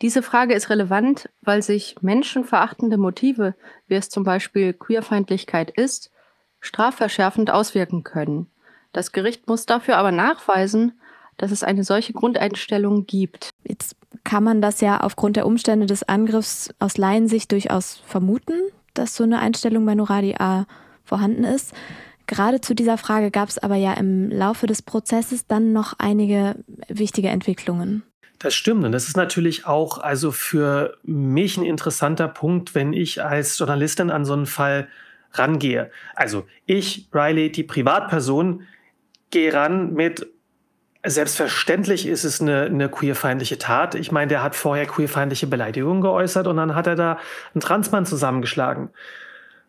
Diese 0.03 0.23
Frage 0.23 0.55
ist 0.55 0.69
relevant, 0.69 1.31
weil 1.41 1.63
sich 1.63 1.97
menschenverachtende 2.03 2.99
Motive, 2.99 3.55
wie 3.87 3.95
es 3.95 4.11
zum 4.11 4.25
Beispiel 4.25 4.75
Queerfeindlichkeit 4.75 5.71
ist, 5.71 6.11
strafverschärfend 6.61 7.51
auswirken 7.51 8.05
können. 8.05 8.49
Das 8.93 9.13
Gericht 9.13 9.47
muss 9.49 9.67
dafür 9.67 9.97
aber 9.97 10.13
nachweisen, 10.13 11.01
dass 11.39 11.51
es 11.51 11.63
eine 11.63 11.85
solche 11.85 12.13
Grundeinstellung 12.13 13.07
gibt. 13.07 13.51
Jetzt 13.65 13.97
kann 14.25 14.45
man 14.45 14.61
das 14.63 14.81
ja 14.81 15.01
aufgrund 15.01 15.37
der 15.37 15.47
Umstände 15.47 15.87
des 15.87 16.03
Angriffs 16.03 16.75
aus 16.79 16.97
Laiensicht 16.99 17.53
durchaus 17.53 18.03
vermuten, 18.07 18.55
dass 18.95 19.17
so 19.17 19.25
eine 19.25 19.39
Einstellung 19.39 19.85
bei 19.87 19.95
Noradi 19.95 20.35
A 20.39 20.67
vorhanden 21.05 21.45
ist. 21.45 21.75
Gerade 22.27 22.61
zu 22.61 22.75
dieser 22.75 22.99
Frage 22.99 23.31
gab 23.31 23.49
es 23.49 23.59
aber 23.59 23.77
ja 23.77 23.93
im 23.95 24.31
Laufe 24.31 24.67
des 24.67 24.83
Prozesses 24.83 25.47
dann 25.47 25.73
noch 25.73 25.95
einige 25.99 26.57
wichtige 26.89 27.29
Entwicklungen. 27.29 28.03
Das 28.39 28.55
stimmt. 28.55 28.85
Und 28.85 28.93
das 28.93 29.09
ist 29.09 29.17
natürlich 29.17 29.67
auch 29.67 29.99
also 29.99 30.31
für 30.31 30.99
mich 31.03 31.57
ein 31.57 31.65
interessanter 31.65 32.29
Punkt, 32.29 32.75
wenn 32.75 32.93
ich 32.93 33.23
als 33.23 33.59
Journalistin 33.59 34.11
an 34.11 34.25
so 34.25 34.35
einen 34.35 34.47
Fall 34.47 34.89
rangehe. 35.33 35.91
Also 36.15 36.47
ich, 36.67 37.09
Riley, 37.13 37.51
die 37.51 37.63
Privatperson, 37.63 38.63
gehe 39.31 39.53
ran 39.53 39.95
mit 39.95 40.27
Selbstverständlich 41.09 42.09
ist 42.09 42.25
es 42.25 42.41
eine, 42.41 42.63
eine 42.63 42.89
queerfeindliche 42.89 43.59
Tat. 43.59 43.95
Ich 43.95 44.11
meine, 44.11 44.29
der 44.29 44.43
hat 44.43 44.57
vorher 44.57 44.87
queerfeindliche 44.87 45.47
Beleidigungen 45.47 46.01
geäußert 46.01 46.49
und 46.49 46.57
dann 46.57 46.75
hat 46.75 46.89
er 46.89 46.97
da 46.97 47.19
einen 47.55 47.61
Transmann 47.61 48.07
zusammengeschlagen. 48.07 48.91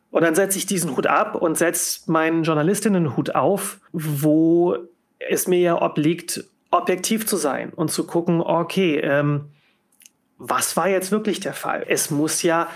Und 0.09 0.23
dann 0.23 0.33
setze 0.33 0.57
ich 0.57 0.65
diesen 0.65 0.97
Hut 0.97 1.05
ab 1.05 1.35
und 1.35 1.55
setze 1.55 2.11
meinen 2.11 2.41
Journalistinnenhut 2.41 3.35
auf, 3.35 3.79
wo 3.91 4.77
es 5.19 5.47
mir 5.47 5.59
ja 5.59 5.79
obliegt, 5.79 6.43
objektiv 6.71 7.25
zu 7.25 7.37
sein 7.37 7.71
und 7.73 7.91
zu 7.91 8.05
gucken, 8.05 8.41
okay, 8.41 8.99
ähm, 8.99 9.51
was 10.37 10.77
war 10.77 10.87
jetzt 10.87 11.11
wirklich 11.11 11.39
der 11.39 11.53
Fall? 11.53 11.85
Es 11.87 12.11
muss 12.11 12.43
ja 12.43 12.69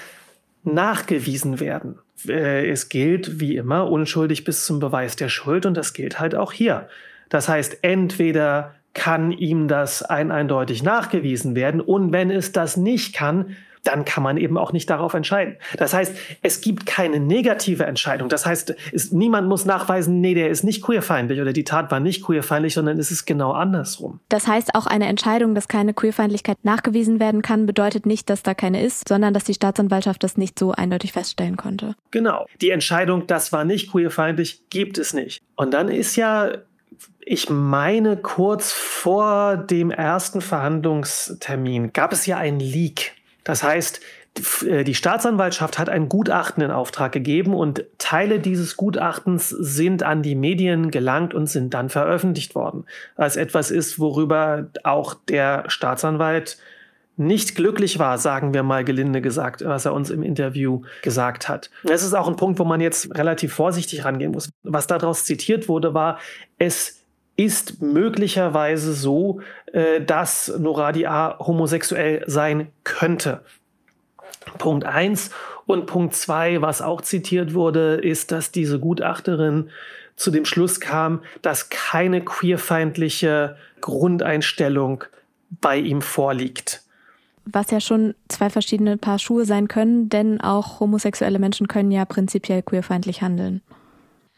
nachgewiesen 0.64 1.60
werden. 1.60 2.00
Äh, 2.28 2.70
es 2.70 2.90
gilt 2.90 3.40
wie 3.40 3.56
immer 3.56 3.90
unschuldig 3.90 4.44
bis 4.44 4.66
zum 4.66 4.80
Beweis 4.80 5.16
der 5.16 5.30
Schuld 5.30 5.66
und 5.66 5.76
das 5.76 5.94
gilt 5.94 6.20
halt 6.20 6.36
auch 6.36 6.52
hier. 6.52 6.88
Das 7.30 7.48
heißt, 7.48 7.80
entweder 7.84 8.76
kann 8.94 9.32
ihm 9.32 9.68
das 9.68 10.04
ein 10.04 10.32
eindeutig 10.32 10.84
nachgewiesen 10.84 11.56
werden 11.56 11.80
und 11.80 12.12
wenn 12.12 12.30
es 12.30 12.52
das 12.52 12.78
nicht 12.78 13.16
kann, 13.16 13.56
dann 13.84 14.06
kann 14.06 14.24
man 14.24 14.38
eben 14.38 14.58
auch 14.58 14.74
nicht 14.74 14.90
darauf 14.90 15.14
entscheiden. 15.14 15.58
Das 15.78 15.94
heißt, 15.94 16.16
es 16.42 16.62
gibt 16.62 16.86
keine 16.86 17.20
negative 17.20 17.86
Entscheidung. 17.86 18.30
Das 18.30 18.46
heißt, 18.46 18.76
es, 18.94 19.12
niemand 19.12 19.48
muss 19.48 19.66
nachweisen, 19.66 20.22
nee, 20.22 20.34
der 20.34 20.50
ist 20.50 20.64
nicht 20.64 20.84
queerfeindlich 20.84 21.42
oder 21.42 21.54
die 21.54 21.64
Tat 21.64 21.92
war 21.92 22.00
nicht 22.00 22.24
queerfeindlich, 22.24 22.74
sondern 22.74 23.00
es 23.00 23.12
ist 23.12 23.26
genau 23.26 23.52
andersrum. 23.52 24.20
Das 24.30 24.48
heißt, 24.48 24.76
auch 24.76 24.86
eine 24.86 25.08
Entscheidung, 25.08 25.56
dass 25.56 25.68
keine 25.68 25.94
Queerfeindlichkeit 25.94 26.58
nachgewiesen 26.64 27.20
werden 27.20 27.42
kann, 27.42 27.66
bedeutet 27.66 28.06
nicht, 28.06 28.30
dass 28.30 28.44
da 28.44 28.54
keine 28.54 28.84
ist, 28.84 29.08
sondern 29.10 29.34
dass 29.34 29.44
die 29.46 29.54
Staatsanwaltschaft 29.54 30.24
das 30.24 30.38
nicht 30.38 30.60
so 30.60 30.72
eindeutig 30.72 31.14
feststellen 31.14 31.58
konnte. 31.58 31.96
Genau. 32.12 32.46
Die 32.62 32.70
Entscheidung, 32.70 33.28
das 33.28 33.52
war 33.52 33.66
nicht 33.66 33.92
queerfeindlich, 33.92 34.64
gibt 34.70 34.98
es 34.98 35.14
nicht. 35.14 35.42
Und 35.56 35.74
dann 35.74 35.90
ist 35.90 36.16
ja 36.16 36.52
ich 37.24 37.50
meine, 37.50 38.18
kurz 38.18 38.72
vor 38.72 39.56
dem 39.56 39.92
ersten 39.92 40.42
Verhandlungstermin 40.42 41.94
gab 41.94 42.14
es 42.14 42.26
ja 42.26 42.38
einen 42.38 42.60
Leak 42.60 43.14
das 43.44 43.64
heißt, 43.64 44.02
äh, 44.66 44.84
die 44.84 44.96
Staatsanwaltschaft 44.96 45.78
hat 45.78 45.90
ein 45.90 46.10
Gutachten 46.10 46.64
in 46.64 46.72
Auftrag 46.72 47.12
gegeben 47.12 47.54
und 47.54 47.86
Teile 47.98 48.40
dieses 48.40 48.78
Gutachtens 48.78 49.50
sind 49.50 50.04
an 50.04 50.22
die 50.22 50.36
Medien 50.36 50.92
gelangt 50.92 51.34
und 51.34 51.48
sind 51.48 51.74
dann 51.74 51.90
veröffentlicht 51.90 52.56
worden. 52.56 52.86
Was 53.16 53.36
etwas 53.36 53.72
ist, 53.72 54.00
worüber 54.00 54.68
auch 54.84 55.14
der 55.14 55.66
Staatsanwalt 55.68 56.58
nicht 57.18 57.56
glücklich 57.56 58.00
war, 58.00 58.18
sagen 58.18 58.54
wir 58.54 58.64
mal 58.64 58.84
gelinde 58.84 59.22
gesagt, 59.22 59.64
was 59.64 59.86
er 59.86 59.94
uns 59.94 60.10
im 60.10 60.24
Interview 60.24 60.82
gesagt 61.04 61.50
hat. 61.50 61.70
Das 61.84 62.04
ist 62.04 62.14
auch 62.14 62.28
ein 62.28 62.38
Punkt, 62.38 62.58
wo 62.58 62.64
man 62.64 62.82
jetzt 62.82 63.16
relativ 63.16 63.54
vorsichtig 63.54 64.06
rangehen 64.06 64.32
muss. 64.32 64.50
Was 64.64 64.88
daraus 64.88 65.26
zitiert 65.26 65.68
wurde, 65.68 65.94
war, 65.94 66.20
es 66.58 67.01
ist 67.46 67.82
möglicherweise 67.82 68.94
so, 68.94 69.42
äh, 69.74 70.02
dass 70.02 70.54
Noradi 70.58 71.06
A 71.06 71.38
homosexuell 71.40 72.24
sein 72.28 72.68
könnte. 72.84 73.42
Punkt 74.58 74.86
1 74.86 75.32
und 75.66 75.86
Punkt 75.86 76.16
2, 76.16 76.62
was 76.62 76.82
auch 76.82 77.02
zitiert 77.02 77.54
wurde, 77.54 77.96
ist, 77.96 78.32
dass 78.32 78.52
diese 78.52 78.80
Gutachterin 78.80 79.70
zu 80.16 80.32
dem 80.32 80.46
Schluss 80.46 80.80
kam, 80.80 81.22
dass 81.42 81.70
keine 81.70 82.22
queerfeindliche 82.22 83.58
Grundeinstellung 83.82 85.04
bei 85.62 85.78
ihm 85.78 86.02
vorliegt. 86.02 86.82
Was 87.46 87.72
ja 87.72 87.82
schon 87.82 88.14
zwei 88.28 88.50
verschiedene 88.50 88.98
Paar 88.98 89.20
Schuhe 89.20 89.46
sein 89.46 89.68
können, 89.68 90.10
denn 90.10 90.42
auch 90.42 90.80
homosexuelle 90.80 91.40
Menschen 91.40 91.68
können 91.68 91.92
ja 91.92 92.06
prinzipiell 92.06 92.62
queerfeindlich 92.62 93.22
handeln. 93.22 93.62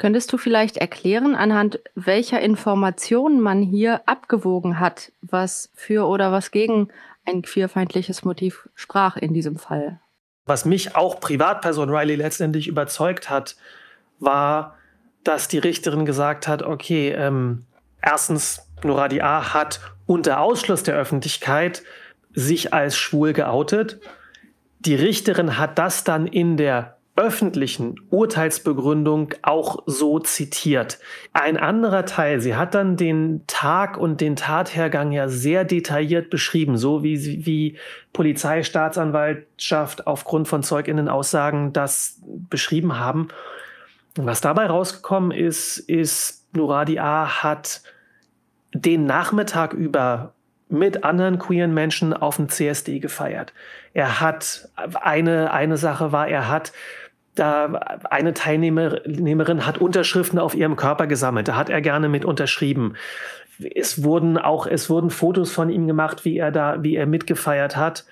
Könntest 0.03 0.33
du 0.33 0.37
vielleicht 0.37 0.75
erklären, 0.75 1.33
anhand 1.33 1.79
welcher 1.95 2.41
Informationen 2.41 3.39
man 3.39 3.61
hier 3.61 4.01
abgewogen 4.05 4.81
hat, 4.81 5.13
was 5.21 5.69
für 5.75 6.05
oder 6.09 6.33
was 6.33 6.51
gegen 6.51 6.89
ein 7.23 7.41
queerfeindliches 7.41 8.25
Motiv 8.25 8.67
sprach 8.75 9.15
in 9.15 9.33
diesem 9.33 9.55
Fall? 9.55 10.01
Was 10.45 10.65
mich 10.65 10.97
auch 10.97 11.21
Privatperson 11.21 11.89
Riley 11.89 12.15
letztendlich 12.15 12.67
überzeugt 12.67 13.29
hat, 13.29 13.55
war, 14.19 14.75
dass 15.23 15.47
die 15.47 15.59
Richterin 15.59 16.05
gesagt 16.05 16.49
hat, 16.49 16.63
okay, 16.63 17.11
ähm, 17.11 17.63
erstens, 18.01 18.69
Noradi 18.83 19.21
A. 19.21 19.53
hat 19.53 19.79
unter 20.05 20.41
Ausschluss 20.41 20.83
der 20.83 20.95
Öffentlichkeit 20.95 21.81
sich 22.33 22.73
als 22.73 22.97
schwul 22.97 23.31
geoutet. 23.31 24.01
Die 24.79 24.95
Richterin 24.95 25.57
hat 25.57 25.79
das 25.79 26.03
dann 26.03 26.27
in 26.27 26.57
der 26.57 26.97
öffentlichen 27.15 27.99
Urteilsbegründung 28.09 29.35
auch 29.43 29.83
so 29.85 30.19
zitiert. 30.19 30.97
Ein 31.31 31.57
anderer 31.57 32.05
Teil, 32.05 32.41
sie 32.41 32.55
hat 32.55 32.73
dann 32.73 32.97
den 32.97 33.43
Tag 33.45 33.97
und 33.97 34.19
den 34.19 34.35
Tathergang 34.35 35.11
ja 35.11 35.27
sehr 35.27 35.63
detailliert 35.63 36.31
beschrieben, 36.31 36.75
so 36.75 37.03
wie, 37.03 37.45
wie 37.45 37.77
Polizei, 38.13 38.63
Staatsanwaltschaft 38.63 40.07
aufgrund 40.07 40.47
von 40.47 40.63
Zeuginnenaussagen 40.63 41.71
das 41.71 42.19
beschrieben 42.49 42.97
haben. 42.97 43.27
Und 44.17 44.25
was 44.25 44.41
dabei 44.41 44.65
rausgekommen 44.65 45.31
ist, 45.31 45.77
ist, 45.77 46.47
Nuradi 46.55 46.97
A. 46.97 47.43
hat 47.43 47.81
den 48.73 49.05
Nachmittag 49.05 49.73
über 49.73 50.33
mit 50.69 51.03
anderen 51.03 51.37
queeren 51.37 51.73
Menschen 51.73 52.13
auf 52.13 52.37
dem 52.37 52.49
CSD 52.49 52.99
gefeiert. 52.99 53.53
Er 53.93 54.19
hat 54.19 54.69
eine, 54.75 55.51
eine 55.51 55.77
Sache 55.77 56.11
war, 56.11 56.27
er 56.27 56.49
hat 56.49 56.73
da 57.35 57.65
eine 58.09 58.33
Teilnehmerin 58.33 59.65
hat 59.65 59.79
Unterschriften 59.79 60.39
auf 60.39 60.53
ihrem 60.55 60.75
Körper 60.75 61.07
gesammelt. 61.07 61.47
Da 61.47 61.55
hat 61.55 61.69
er 61.69 61.81
gerne 61.81 62.09
mit 62.09 62.25
unterschrieben. 62.25 62.95
Es 63.75 64.03
wurden 64.03 64.37
auch, 64.37 64.67
es 64.67 64.89
wurden 64.89 65.09
Fotos 65.09 65.51
von 65.51 65.69
ihm 65.69 65.87
gemacht, 65.87 66.25
wie 66.25 66.37
er 66.37 66.51
da, 66.51 66.83
wie 66.83 66.95
er 66.95 67.05
mitgefeiert 67.05 67.75
hat. 67.75 68.05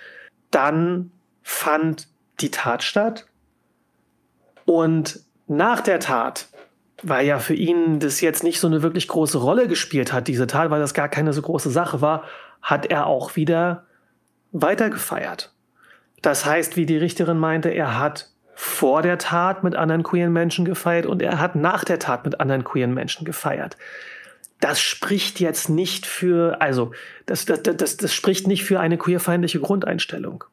Dann 0.49 1.11
fand 1.43 2.07
die 2.39 2.51
Tat 2.51 2.83
statt. 2.83 3.27
Und 4.65 5.19
nach 5.47 5.81
der 5.81 5.99
Tat, 5.99 6.47
weil 7.03 7.25
ja 7.25 7.39
für 7.39 7.55
ihn 7.55 7.99
das 7.99 8.21
jetzt 8.21 8.43
nicht 8.43 8.59
so 8.59 8.67
eine 8.67 8.81
wirklich 8.81 9.07
große 9.07 9.37
Rolle 9.37 9.67
gespielt 9.67 10.13
hat, 10.13 10.27
diese 10.27 10.47
Tat, 10.47 10.69
weil 10.69 10.79
das 10.79 10.93
gar 10.93 11.09
keine 11.09 11.33
so 11.33 11.41
große 11.41 11.69
Sache 11.69 12.01
war, 12.01 12.23
hat 12.61 12.85
er 12.87 13.07
auch 13.07 13.35
wieder 13.35 13.85
weitergefeiert. 14.51 15.53
Das 16.21 16.45
heißt, 16.45 16.75
wie 16.77 16.85
die 16.85 16.97
Richterin 16.97 17.37
meinte, 17.37 17.69
er 17.69 17.99
hat 17.99 18.29
vor 18.55 19.01
der 19.01 19.17
Tat 19.17 19.63
mit 19.63 19.75
anderen 19.75 20.03
queeren 20.03 20.33
Menschen 20.33 20.65
gefeiert 20.65 21.05
und 21.05 21.21
er 21.21 21.39
hat 21.39 21.55
nach 21.55 21.83
der 21.83 21.99
Tat 21.99 22.25
mit 22.25 22.39
anderen 22.39 22.63
queeren 22.63 22.93
Menschen 22.93 23.25
gefeiert. 23.25 23.77
Das 24.59 24.79
spricht 24.79 25.39
jetzt 25.39 25.69
nicht 25.69 26.05
für, 26.05 26.61
also, 26.61 26.91
das, 27.25 27.45
das, 27.45 27.63
das, 27.63 27.97
das 27.97 28.13
spricht 28.13 28.47
nicht 28.47 28.63
für 28.63 28.79
eine 28.79 28.97
queerfeindliche 28.97 29.59
Grundeinstellung. 29.59 30.43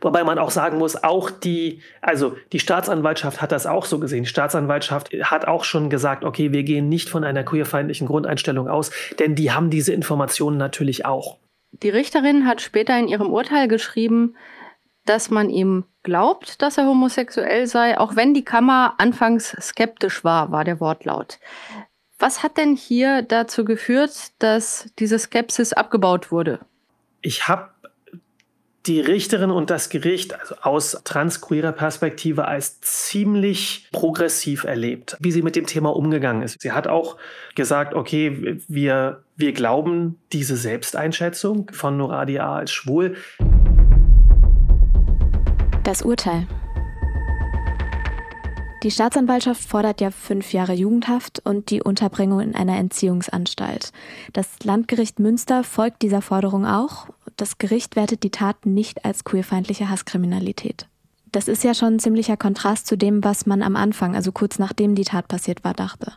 Wobei 0.00 0.24
man 0.24 0.38
auch 0.38 0.50
sagen 0.50 0.78
muss, 0.78 1.02
auch 1.02 1.30
die, 1.30 1.80
also 2.00 2.36
die 2.52 2.60
Staatsanwaltschaft 2.60 3.40
hat 3.40 3.52
das 3.52 3.66
auch 3.66 3.84
so 3.84 3.98
gesehen. 3.98 4.24
Die 4.24 4.28
Staatsanwaltschaft 4.28 5.12
hat 5.22 5.46
auch 5.46 5.64
schon 5.64 5.90
gesagt, 5.90 6.24
okay, 6.24 6.52
wir 6.52 6.62
gehen 6.62 6.88
nicht 6.88 7.08
von 7.08 7.24
einer 7.24 7.44
queerfeindlichen 7.44 8.06
Grundeinstellung 8.06 8.68
aus, 8.68 8.90
denn 9.18 9.34
die 9.34 9.52
haben 9.52 9.70
diese 9.70 9.92
Informationen 9.92 10.56
natürlich 10.56 11.04
auch. 11.04 11.38
Die 11.72 11.88
Richterin 11.88 12.46
hat 12.46 12.60
später 12.60 12.98
in 12.98 13.08
ihrem 13.08 13.30
Urteil 13.30 13.66
geschrieben, 13.66 14.36
dass 15.04 15.30
man 15.30 15.50
ihm 15.50 15.84
glaubt, 16.02 16.62
dass 16.62 16.78
er 16.78 16.86
homosexuell 16.86 17.66
sei, 17.66 17.98
auch 17.98 18.16
wenn 18.16 18.34
die 18.34 18.44
Kammer 18.44 18.94
anfangs 18.98 19.56
skeptisch 19.60 20.24
war, 20.24 20.50
war 20.50 20.64
der 20.64 20.80
Wortlaut. 20.80 21.38
Was 22.18 22.42
hat 22.42 22.56
denn 22.56 22.76
hier 22.76 23.22
dazu 23.22 23.64
geführt, 23.64 24.32
dass 24.38 24.90
diese 24.98 25.18
Skepsis 25.18 25.72
abgebaut 25.72 26.30
wurde? 26.30 26.60
Ich 27.20 27.48
habe 27.48 27.70
die 28.86 29.00
Richterin 29.00 29.50
und 29.50 29.70
das 29.70 29.90
Gericht 29.90 30.38
also 30.38 30.56
aus 30.62 31.00
transqueerer 31.04 31.72
Perspektive 31.72 32.46
als 32.46 32.80
ziemlich 32.80 33.88
progressiv 33.92 34.64
erlebt, 34.64 35.16
wie 35.20 35.30
sie 35.30 35.42
mit 35.42 35.54
dem 35.54 35.66
Thema 35.66 35.94
umgegangen 35.94 36.42
ist. 36.42 36.60
Sie 36.60 36.72
hat 36.72 36.88
auch 36.88 37.16
gesagt, 37.54 37.94
okay, 37.94 38.58
wir, 38.66 39.22
wir 39.36 39.52
glauben 39.52 40.18
diese 40.32 40.56
Selbsteinschätzung 40.56 41.70
von 41.72 41.96
Noradia 41.96 42.52
als 42.52 42.72
schwul. 42.72 43.16
Das 45.84 46.02
Urteil. 46.02 46.46
Die 48.84 48.90
Staatsanwaltschaft 48.92 49.62
fordert 49.62 50.00
ja 50.00 50.12
fünf 50.12 50.52
Jahre 50.52 50.74
Jugendhaft 50.74 51.40
und 51.44 51.70
die 51.70 51.82
Unterbringung 51.82 52.38
in 52.38 52.54
einer 52.54 52.76
Entziehungsanstalt. 52.78 53.90
Das 54.32 54.46
Landgericht 54.62 55.18
Münster 55.18 55.64
folgt 55.64 56.02
dieser 56.02 56.22
Forderung 56.22 56.66
auch. 56.66 57.08
Das 57.36 57.58
Gericht 57.58 57.96
wertet 57.96 58.22
die 58.22 58.30
Tat 58.30 58.64
nicht 58.64 59.04
als 59.04 59.24
queerfeindliche 59.24 59.88
Hasskriminalität. 59.88 60.86
Das 61.32 61.48
ist 61.48 61.64
ja 61.64 61.74
schon 61.74 61.94
ein 61.94 61.98
ziemlicher 61.98 62.36
Kontrast 62.36 62.86
zu 62.86 62.96
dem, 62.96 63.24
was 63.24 63.46
man 63.46 63.60
am 63.60 63.74
Anfang, 63.74 64.14
also 64.14 64.30
kurz 64.30 64.60
nachdem 64.60 64.94
die 64.94 65.04
Tat 65.04 65.26
passiert 65.26 65.64
war, 65.64 65.74
dachte. 65.74 66.12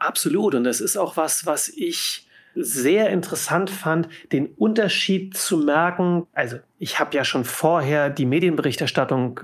Absolut. 0.00 0.56
Und 0.56 0.64
das 0.64 0.80
ist 0.80 0.96
auch 0.96 1.16
was, 1.16 1.46
was 1.46 1.68
ich 1.68 2.25
sehr 2.56 3.10
interessant 3.10 3.70
fand, 3.70 4.08
den 4.32 4.46
Unterschied 4.56 5.36
zu 5.36 5.58
merken. 5.58 6.26
Also 6.32 6.56
ich 6.78 6.98
habe 6.98 7.14
ja 7.16 7.24
schon 7.24 7.44
vorher 7.44 8.10
die 8.10 8.26
Medienberichterstattung 8.26 9.40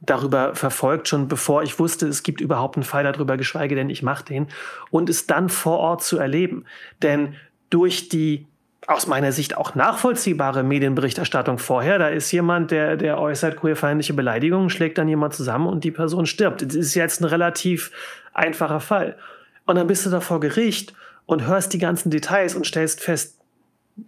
darüber 0.00 0.54
verfolgt, 0.54 1.08
schon 1.08 1.28
bevor 1.28 1.62
ich 1.62 1.78
wusste, 1.78 2.06
es 2.06 2.22
gibt 2.22 2.40
überhaupt 2.40 2.76
einen 2.76 2.84
Fall 2.84 3.04
darüber, 3.04 3.36
geschweige 3.36 3.74
denn 3.74 3.90
ich 3.90 4.02
mache 4.02 4.24
den, 4.24 4.48
und 4.90 5.08
es 5.08 5.26
dann 5.26 5.48
vor 5.48 5.78
Ort 5.78 6.02
zu 6.02 6.18
erleben. 6.18 6.64
Denn 7.02 7.34
durch 7.70 8.08
die 8.08 8.46
aus 8.86 9.06
meiner 9.06 9.32
Sicht 9.32 9.56
auch 9.56 9.74
nachvollziehbare 9.74 10.62
Medienberichterstattung 10.62 11.58
vorher. 11.58 11.98
Da 11.98 12.08
ist 12.08 12.30
jemand, 12.32 12.70
der, 12.70 12.96
der 12.96 13.18
äußert 13.18 13.56
queerfeindliche 13.56 14.14
Beleidigungen, 14.14 14.70
schlägt 14.70 14.98
dann 14.98 15.08
jemand 15.08 15.34
zusammen 15.34 15.66
und 15.66 15.84
die 15.84 15.90
Person 15.90 16.26
stirbt. 16.26 16.62
Das 16.62 16.74
ist 16.74 16.94
jetzt 16.94 17.20
ein 17.20 17.24
relativ 17.24 17.90
einfacher 18.32 18.80
Fall. 18.80 19.16
Und 19.66 19.76
dann 19.76 19.86
bist 19.86 20.04
du 20.04 20.10
da 20.10 20.20
vor 20.20 20.40
Gericht 20.40 20.94
und 21.26 21.46
hörst 21.46 21.72
die 21.72 21.78
ganzen 21.78 22.10
Details 22.10 22.54
und 22.54 22.66
stellst 22.66 23.00
fest, 23.00 23.38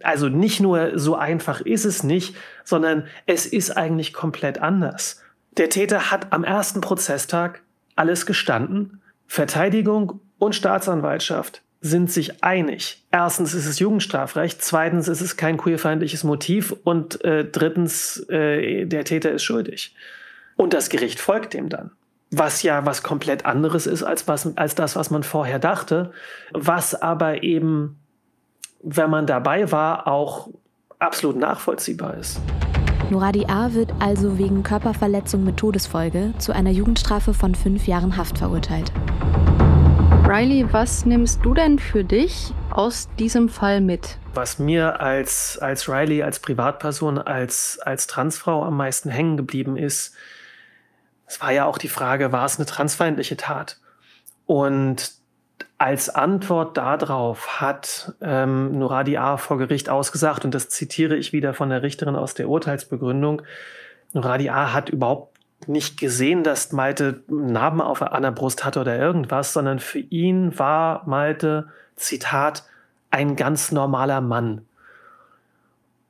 also 0.03 0.27
nicht 0.27 0.59
nur 0.59 0.99
so 0.99 1.15
einfach 1.15 1.61
ist 1.61 1.85
es 1.85 2.03
nicht, 2.03 2.35
sondern 2.63 3.07
es 3.25 3.45
ist 3.45 3.71
eigentlich 3.71 4.13
komplett 4.13 4.59
anders. 4.59 5.21
Der 5.55 5.69
Täter 5.69 6.11
hat 6.11 6.33
am 6.33 6.43
ersten 6.43 6.81
Prozesstag 6.81 7.61
alles 7.95 8.25
gestanden. 8.25 9.01
Verteidigung 9.27 10.19
und 10.37 10.55
Staatsanwaltschaft 10.55 11.61
sind 11.81 12.11
sich 12.11 12.43
einig. 12.43 13.03
Erstens 13.11 13.53
ist 13.53 13.65
es 13.65 13.79
Jugendstrafrecht, 13.79 14.61
zweitens 14.61 15.07
ist 15.07 15.21
es 15.21 15.37
kein 15.37 15.57
queerfeindliches 15.57 16.23
Motiv 16.23 16.75
und 16.83 17.23
äh, 17.23 17.45
drittens, 17.45 18.17
äh, 18.29 18.85
der 18.85 19.05
Täter 19.05 19.31
ist 19.31 19.43
schuldig. 19.43 19.95
Und 20.55 20.73
das 20.73 20.89
Gericht 20.89 21.19
folgt 21.19 21.53
dem 21.53 21.69
dann. 21.69 21.91
Was 22.31 22.61
ja 22.61 22.85
was 22.85 23.03
komplett 23.03 23.45
anderes 23.45 23.87
ist 23.87 24.03
als, 24.03 24.27
was, 24.27 24.57
als 24.57 24.75
das, 24.75 24.95
was 24.95 25.09
man 25.09 25.23
vorher 25.23 25.59
dachte, 25.59 26.11
was 26.53 26.93
aber 26.93 27.43
eben, 27.43 27.99
wenn 28.83 29.09
man 29.09 29.25
dabei 29.25 29.71
war, 29.71 30.07
auch 30.07 30.49
absolut 30.99 31.37
nachvollziehbar 31.37 32.15
ist. 32.15 32.39
Nuradi 33.09 33.45
A. 33.47 33.73
wird 33.73 33.93
also 33.99 34.37
wegen 34.37 34.63
Körperverletzung 34.63 35.43
mit 35.45 35.55
Todesfolge 35.55 36.33
zu 36.39 36.51
einer 36.51 36.71
Jugendstrafe 36.71 37.33
von 37.33 37.55
fünf 37.55 37.87
Jahren 37.87 38.17
Haft 38.17 38.39
verurteilt. 38.39 38.91
Riley, 40.27 40.65
was 40.73 41.05
nimmst 41.05 41.39
du 41.45 41.53
denn 41.53 41.79
für 41.79 42.03
dich 42.03 42.53
aus 42.69 43.07
diesem 43.17 43.47
Fall 43.47 43.79
mit? 43.79 44.17
Was 44.33 44.59
mir 44.59 44.99
als, 44.99 45.57
als 45.57 45.87
Riley, 45.87 46.21
als 46.21 46.39
Privatperson, 46.39 47.17
als, 47.17 47.79
als 47.81 48.07
Transfrau 48.07 48.63
am 48.65 48.75
meisten 48.75 49.09
hängen 49.09 49.37
geblieben 49.37 49.77
ist, 49.77 50.13
es 51.27 51.41
war 51.41 51.51
ja 51.51 51.65
auch 51.65 51.77
die 51.77 51.89
Frage, 51.89 52.31
war 52.31 52.45
es 52.45 52.57
eine 52.57 52.65
transfeindliche 52.65 53.37
Tat? 53.37 53.79
Und 54.45 55.11
als 55.77 56.09
Antwort 56.09 56.77
darauf 56.77 57.61
hat 57.61 58.13
ähm, 58.21 58.79
Nuradi 58.79 59.17
A. 59.17 59.37
vor 59.37 59.57
Gericht 59.57 59.89
ausgesagt, 59.89 60.45
und 60.45 60.55
das 60.55 60.69
zitiere 60.69 61.15
ich 61.15 61.33
wieder 61.33 61.53
von 61.53 61.69
der 61.69 61.83
Richterin 61.83 62.15
aus 62.15 62.33
der 62.33 62.49
Urteilsbegründung, 62.49 63.43
Nuradi 64.13 64.49
A. 64.49 64.73
hat 64.73 64.89
überhaupt 64.89 65.37
nicht 65.67 65.99
gesehen, 65.99 66.43
dass 66.43 66.71
Malte 66.71 67.23
Narben 67.27 67.81
auf 67.81 67.99
der 67.99 68.31
Brust 68.31 68.63
hatte 68.63 68.79
oder 68.79 68.97
irgendwas, 68.97 69.53
sondern 69.53 69.79
für 69.79 69.99
ihn 69.99 70.57
war 70.57 71.03
Malte, 71.07 71.67
Zitat, 71.95 72.63
ein 73.11 73.35
ganz 73.35 73.71
normaler 73.71 74.21
Mann. 74.21 74.65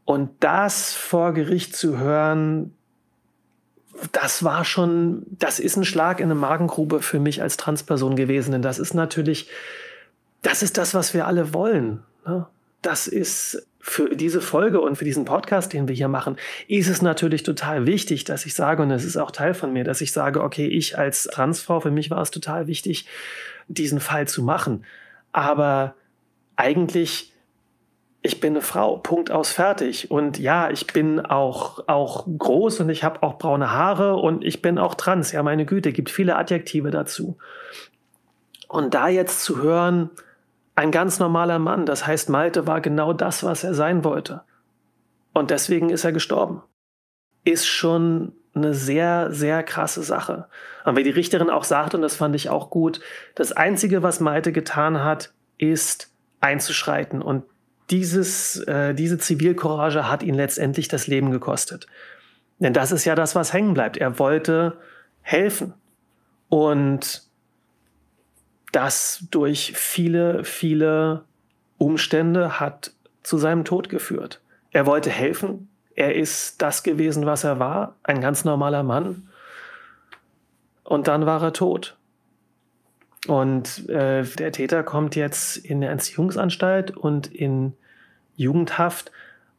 Und 0.05 0.31
das 0.41 0.93
vor 0.93 1.33
Gericht 1.33 1.75
zu 1.75 1.97
hören, 1.97 2.76
das 4.11 4.43
war 4.43 4.65
schon, 4.65 5.23
das 5.29 5.59
ist 5.59 5.77
ein 5.77 5.85
Schlag 5.85 6.19
in 6.19 6.25
eine 6.25 6.35
Magengrube 6.35 7.01
für 7.01 7.19
mich 7.19 7.41
als 7.41 7.57
Transperson 7.57 8.15
gewesen. 8.15 8.51
Denn 8.51 8.61
das 8.61 8.79
ist 8.79 8.93
natürlich, 8.93 9.49
das 10.41 10.63
ist 10.63 10.77
das, 10.77 10.93
was 10.93 11.13
wir 11.13 11.27
alle 11.27 11.53
wollen. 11.53 12.03
Ne? 12.25 12.45
Das 12.81 13.07
ist 13.07 13.67
für 13.79 14.15
diese 14.15 14.41
Folge 14.41 14.81
und 14.81 14.97
für 14.97 15.05
diesen 15.05 15.23
Podcast, 15.23 15.71
den 15.71 15.87
wir 15.87 15.95
hier 15.95 16.09
machen, 16.09 16.35
ist 16.67 16.89
es 16.89 17.01
natürlich 17.01 17.43
total 17.43 17.85
wichtig, 17.85 18.25
dass 18.25 18.45
ich 18.45 18.53
sage, 18.53 18.83
und 18.83 18.91
es 18.91 19.05
ist 19.05 19.15
auch 19.15 19.31
Teil 19.31 19.53
von 19.53 19.71
mir, 19.71 19.85
dass 19.85 20.01
ich 20.01 20.11
sage, 20.11 20.43
okay, 20.43 20.67
ich 20.67 20.97
als 20.97 21.23
Transfrau, 21.23 21.79
für 21.79 21.91
mich 21.91 22.11
war 22.11 22.21
es 22.21 22.29
total 22.29 22.67
wichtig, 22.67 23.07
diesen 23.69 24.01
Fall 24.01 24.27
zu 24.27 24.43
machen. 24.43 24.83
Aber 25.31 25.95
eigentlich, 26.57 27.31
ich 28.27 28.39
bin 28.39 28.53
eine 28.53 28.61
Frau, 28.61 28.97
Punkt 28.97 29.31
aus 29.31 29.51
fertig. 29.51 30.11
Und 30.11 30.37
ja, 30.37 30.69
ich 30.69 30.85
bin 30.87 31.19
auch, 31.19 31.87
auch 31.87 32.27
groß 32.27 32.81
und 32.81 32.89
ich 32.89 33.03
habe 33.03 33.23
auch 33.23 33.37
braune 33.37 33.71
Haare 33.71 34.17
und 34.17 34.43
ich 34.43 34.61
bin 34.61 34.77
auch 34.77 34.95
trans. 34.95 35.31
Ja, 35.31 35.41
meine 35.43 35.65
Güte, 35.65 35.93
gibt 35.93 36.09
viele 36.09 36.35
Adjektive 36.35 36.91
dazu. 36.91 37.37
Und 38.67 38.93
da 38.93 39.07
jetzt 39.07 39.43
zu 39.43 39.61
hören, 39.61 40.09
ein 40.75 40.91
ganz 40.91 41.19
normaler 41.19 41.57
Mann. 41.57 41.85
Das 41.85 42.05
heißt, 42.05 42.29
Malte 42.29 42.67
war 42.67 42.81
genau 42.81 43.13
das, 43.13 43.43
was 43.43 43.63
er 43.63 43.73
sein 43.73 44.03
wollte. 44.03 44.41
Und 45.33 45.49
deswegen 45.49 45.89
ist 45.89 46.03
er 46.03 46.11
gestorben. 46.11 46.61
Ist 47.45 47.65
schon 47.65 48.33
eine 48.53 48.73
sehr, 48.73 49.31
sehr 49.31 49.63
krasse 49.63 50.03
Sache. 50.03 50.47
Und 50.83 50.97
wie 50.97 51.03
die 51.03 51.11
Richterin 51.11 51.49
auch 51.49 51.63
sagt, 51.63 51.95
und 51.95 52.01
das 52.01 52.15
fand 52.15 52.35
ich 52.35 52.49
auch 52.49 52.69
gut, 52.69 52.99
das 53.35 53.53
Einzige, 53.53 54.03
was 54.03 54.19
Malte 54.19 54.51
getan 54.51 55.03
hat, 55.03 55.33
ist 55.57 56.11
einzuschreiten. 56.41 57.21
Und 57.21 57.43
dieses, 57.89 58.57
äh, 58.67 58.93
diese 58.93 59.17
Zivilcourage 59.17 60.09
hat 60.09 60.23
ihn 60.23 60.35
letztendlich 60.35 60.87
das 60.87 61.07
Leben 61.07 61.31
gekostet. 61.31 61.87
Denn 62.59 62.73
das 62.73 62.91
ist 62.91 63.05
ja 63.05 63.15
das, 63.15 63.35
was 63.35 63.53
hängen 63.53 63.73
bleibt. 63.73 63.97
Er 63.97 64.19
wollte 64.19 64.77
helfen. 65.21 65.73
Und 66.49 67.23
das 68.71 69.25
durch 69.31 69.73
viele, 69.75 70.43
viele 70.43 71.23
Umstände 71.77 72.59
hat 72.59 72.93
zu 73.23 73.37
seinem 73.37 73.65
Tod 73.65 73.89
geführt. 73.89 74.41
Er 74.71 74.85
wollte 74.85 75.09
helfen. 75.09 75.69
Er 75.95 76.15
ist 76.15 76.61
das 76.61 76.83
gewesen, 76.83 77.25
was 77.25 77.43
er 77.43 77.59
war, 77.59 77.95
ein 78.03 78.21
ganz 78.21 78.45
normaler 78.45 78.83
Mann. 78.83 79.29
Und 80.83 81.07
dann 81.07 81.25
war 81.25 81.41
er 81.41 81.53
tot. 81.53 81.96
Und 83.27 83.89
äh, 83.89 84.23
der 84.23 84.51
Täter 84.51 84.83
kommt 84.83 85.15
jetzt 85.15 85.57
in 85.57 85.77
eine 85.77 85.89
Entziehungsanstalt 85.89 86.95
und 86.95 87.27
in 87.27 87.73
Jugendhaft. 88.35 89.11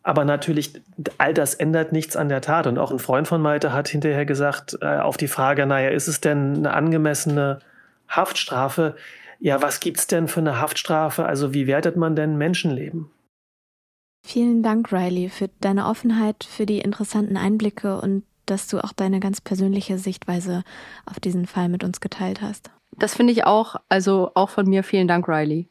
Aber 0.02 0.24
natürlich, 0.24 0.80
all 1.18 1.34
das 1.34 1.54
ändert 1.54 1.92
nichts 1.92 2.16
an 2.16 2.28
der 2.28 2.40
Tat. 2.40 2.66
Und 2.66 2.78
auch 2.78 2.90
ein 2.90 2.98
Freund 2.98 3.28
von 3.28 3.42
Malte 3.42 3.72
hat 3.72 3.88
hinterher 3.88 4.24
gesagt, 4.24 4.78
äh, 4.80 4.98
auf 4.98 5.16
die 5.16 5.28
Frage, 5.28 5.66
naja, 5.66 5.90
ist 5.90 6.08
es 6.08 6.20
denn 6.20 6.56
eine 6.56 6.72
angemessene 6.72 7.58
Haftstrafe. 8.08 8.96
Ja, 9.38 9.60
was 9.62 9.80
gibt 9.80 9.98
es 9.98 10.06
denn 10.06 10.28
für 10.28 10.40
eine 10.40 10.60
Haftstrafe? 10.60 11.26
Also 11.26 11.52
wie 11.52 11.66
wertet 11.66 11.96
man 11.96 12.16
denn 12.16 12.36
Menschenleben? 12.38 13.10
Vielen 14.26 14.62
Dank, 14.62 14.92
Riley, 14.92 15.28
für 15.28 15.48
deine 15.60 15.86
Offenheit, 15.86 16.44
für 16.44 16.66
die 16.66 16.80
interessanten 16.80 17.36
Einblicke 17.36 18.00
und 18.00 18.24
dass 18.46 18.66
du 18.66 18.82
auch 18.82 18.92
deine 18.92 19.20
ganz 19.20 19.40
persönliche 19.40 19.98
Sichtweise 19.98 20.64
auf 21.06 21.20
diesen 21.20 21.46
Fall 21.46 21.68
mit 21.68 21.84
uns 21.84 22.00
geteilt 22.00 22.40
hast. 22.40 22.70
Das 22.98 23.14
finde 23.14 23.32
ich 23.32 23.44
auch, 23.44 23.76
also 23.88 24.32
auch 24.34 24.50
von 24.50 24.68
mir 24.68 24.82
vielen 24.82 25.06
Dank, 25.06 25.28
Riley. 25.28 25.68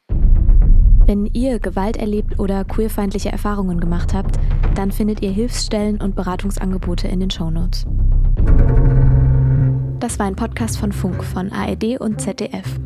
Wenn 1.05 1.25
ihr 1.27 1.59
Gewalt 1.59 1.97
erlebt 1.97 2.39
oder 2.39 2.63
queerfeindliche 2.65 3.31
Erfahrungen 3.31 3.79
gemacht 3.79 4.13
habt, 4.13 4.37
dann 4.75 4.91
findet 4.91 5.21
ihr 5.21 5.31
Hilfsstellen 5.31 6.01
und 6.01 6.15
Beratungsangebote 6.15 7.07
in 7.07 7.19
den 7.19 7.29
Shownotes. 7.29 7.85
Das 9.99 10.19
war 10.19 10.25
ein 10.25 10.35
Podcast 10.35 10.77
von 10.77 10.91
Funk, 10.91 11.23
von 11.23 11.51
ARD 11.51 11.99
und 11.99 12.21
ZDF. 12.21 12.79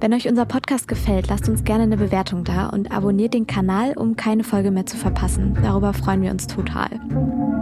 Wenn 0.00 0.14
euch 0.14 0.28
unser 0.28 0.44
Podcast 0.44 0.86
gefällt, 0.86 1.26
lasst 1.28 1.48
uns 1.48 1.64
gerne 1.64 1.82
eine 1.82 1.96
Bewertung 1.96 2.44
da 2.44 2.68
und 2.68 2.92
abonniert 2.92 3.34
den 3.34 3.48
Kanal, 3.48 3.94
um 3.96 4.14
keine 4.14 4.44
Folge 4.44 4.70
mehr 4.70 4.86
zu 4.86 4.96
verpassen. 4.96 5.58
Darüber 5.60 5.92
freuen 5.92 6.22
wir 6.22 6.30
uns 6.30 6.46
total. 6.46 6.88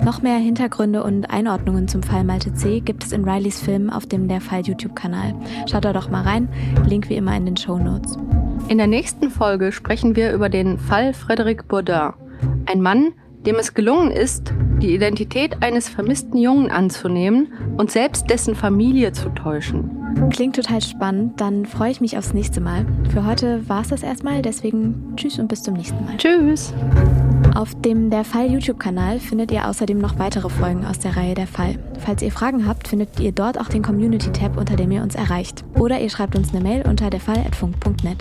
Noch 0.05 0.21
mehr 0.21 0.37
Hintergründe 0.37 1.03
und 1.03 1.31
Einordnungen 1.31 1.89
zum 1.89 2.03
Fall 2.03 2.25
Malte 2.25 2.53
C. 2.53 2.81
gibt 2.81 3.05
es 3.05 3.13
in 3.13 3.27
Rileys 3.27 3.63
Film 3.63 3.89
auf 3.89 4.05
dem 4.05 4.29
Der 4.29 4.43
Fall 4.43 4.61
YouTube-Kanal. 4.61 5.35
Schaut 5.67 5.87
da 5.87 5.95
doch 5.95 6.11
mal 6.11 6.25
rein, 6.25 6.51
Link 6.87 7.09
wie 7.09 7.17
immer 7.17 7.35
in 7.35 7.47
den 7.47 7.57
Show 7.57 7.79
Notes. 7.79 8.19
In 8.69 8.77
der 8.77 8.87
nächsten 8.87 9.31
Folge 9.31 9.73
sprechen 9.73 10.15
wir 10.15 10.35
über 10.35 10.51
den 10.51 10.77
Fall 10.77 11.13
Frédéric 11.13 11.63
Bourdin. 11.69 12.13
Ein 12.67 12.83
Mann, 12.83 13.15
dem 13.47 13.57
es 13.57 13.73
gelungen 13.73 14.11
ist, 14.11 14.53
die 14.83 14.95
Identität 14.95 15.63
eines 15.63 15.89
vermissten 15.89 16.37
Jungen 16.37 16.71
anzunehmen 16.71 17.53
und 17.79 17.91
selbst 17.91 18.29
dessen 18.29 18.55
Familie 18.55 19.13
zu 19.13 19.31
täuschen. 19.31 19.96
Klingt 20.31 20.57
total 20.57 20.83
spannend, 20.83 21.41
dann 21.41 21.67
freue 21.67 21.91
ich 21.91 22.01
mich 22.01 22.19
aufs 22.19 22.35
nächste 22.35 22.61
Mal. 22.61 22.85
Für 23.11 23.25
heute 23.25 23.69
war 23.69 23.83
es 23.83 23.89
das 23.89 24.03
erstmal, 24.03 24.43
deswegen 24.43 25.15
tschüss 25.17 25.39
und 25.39 25.49
bis 25.49 25.63
zum 25.63 25.75
nächsten 25.75 26.05
Mal. 26.05 26.17
Tschüss! 26.17 26.75
Auf 27.55 27.75
dem 27.81 28.11
Der 28.11 28.25
Fall 28.25 28.51
YouTube-Kanal 28.51 29.19
findet 29.19 29.51
ihr 29.51 29.67
außerdem 29.67 29.99
noch 29.99 30.19
weitere 30.19 30.51
Folgen 30.51 30.85
aus 30.85 30.99
der 30.99 31.17
Reihe 31.17 31.35
Der 31.35 31.47
Fall. 31.47 31.79
Falls 31.99 32.21
ihr 32.23 32.33
Fragen 32.33 32.67
habt, 32.67 32.89
findet 32.89 33.19
ihr 33.19 33.33
dort 33.33 33.59
auch 33.59 33.69
den 33.69 33.83
Community-Tab, 33.83 34.59
unter 34.59 34.77
dem 34.77 34.91
ihr 34.91 35.03
uns 35.03 35.15
erreicht. 35.15 35.65
Oder 35.75 36.01
ihr 36.01 36.11
schreibt 36.11 36.37
uns 36.37 36.53
eine 36.53 36.63
Mail 36.63 36.87
unter 36.87 37.09
derfall.funk.net. 37.09 38.19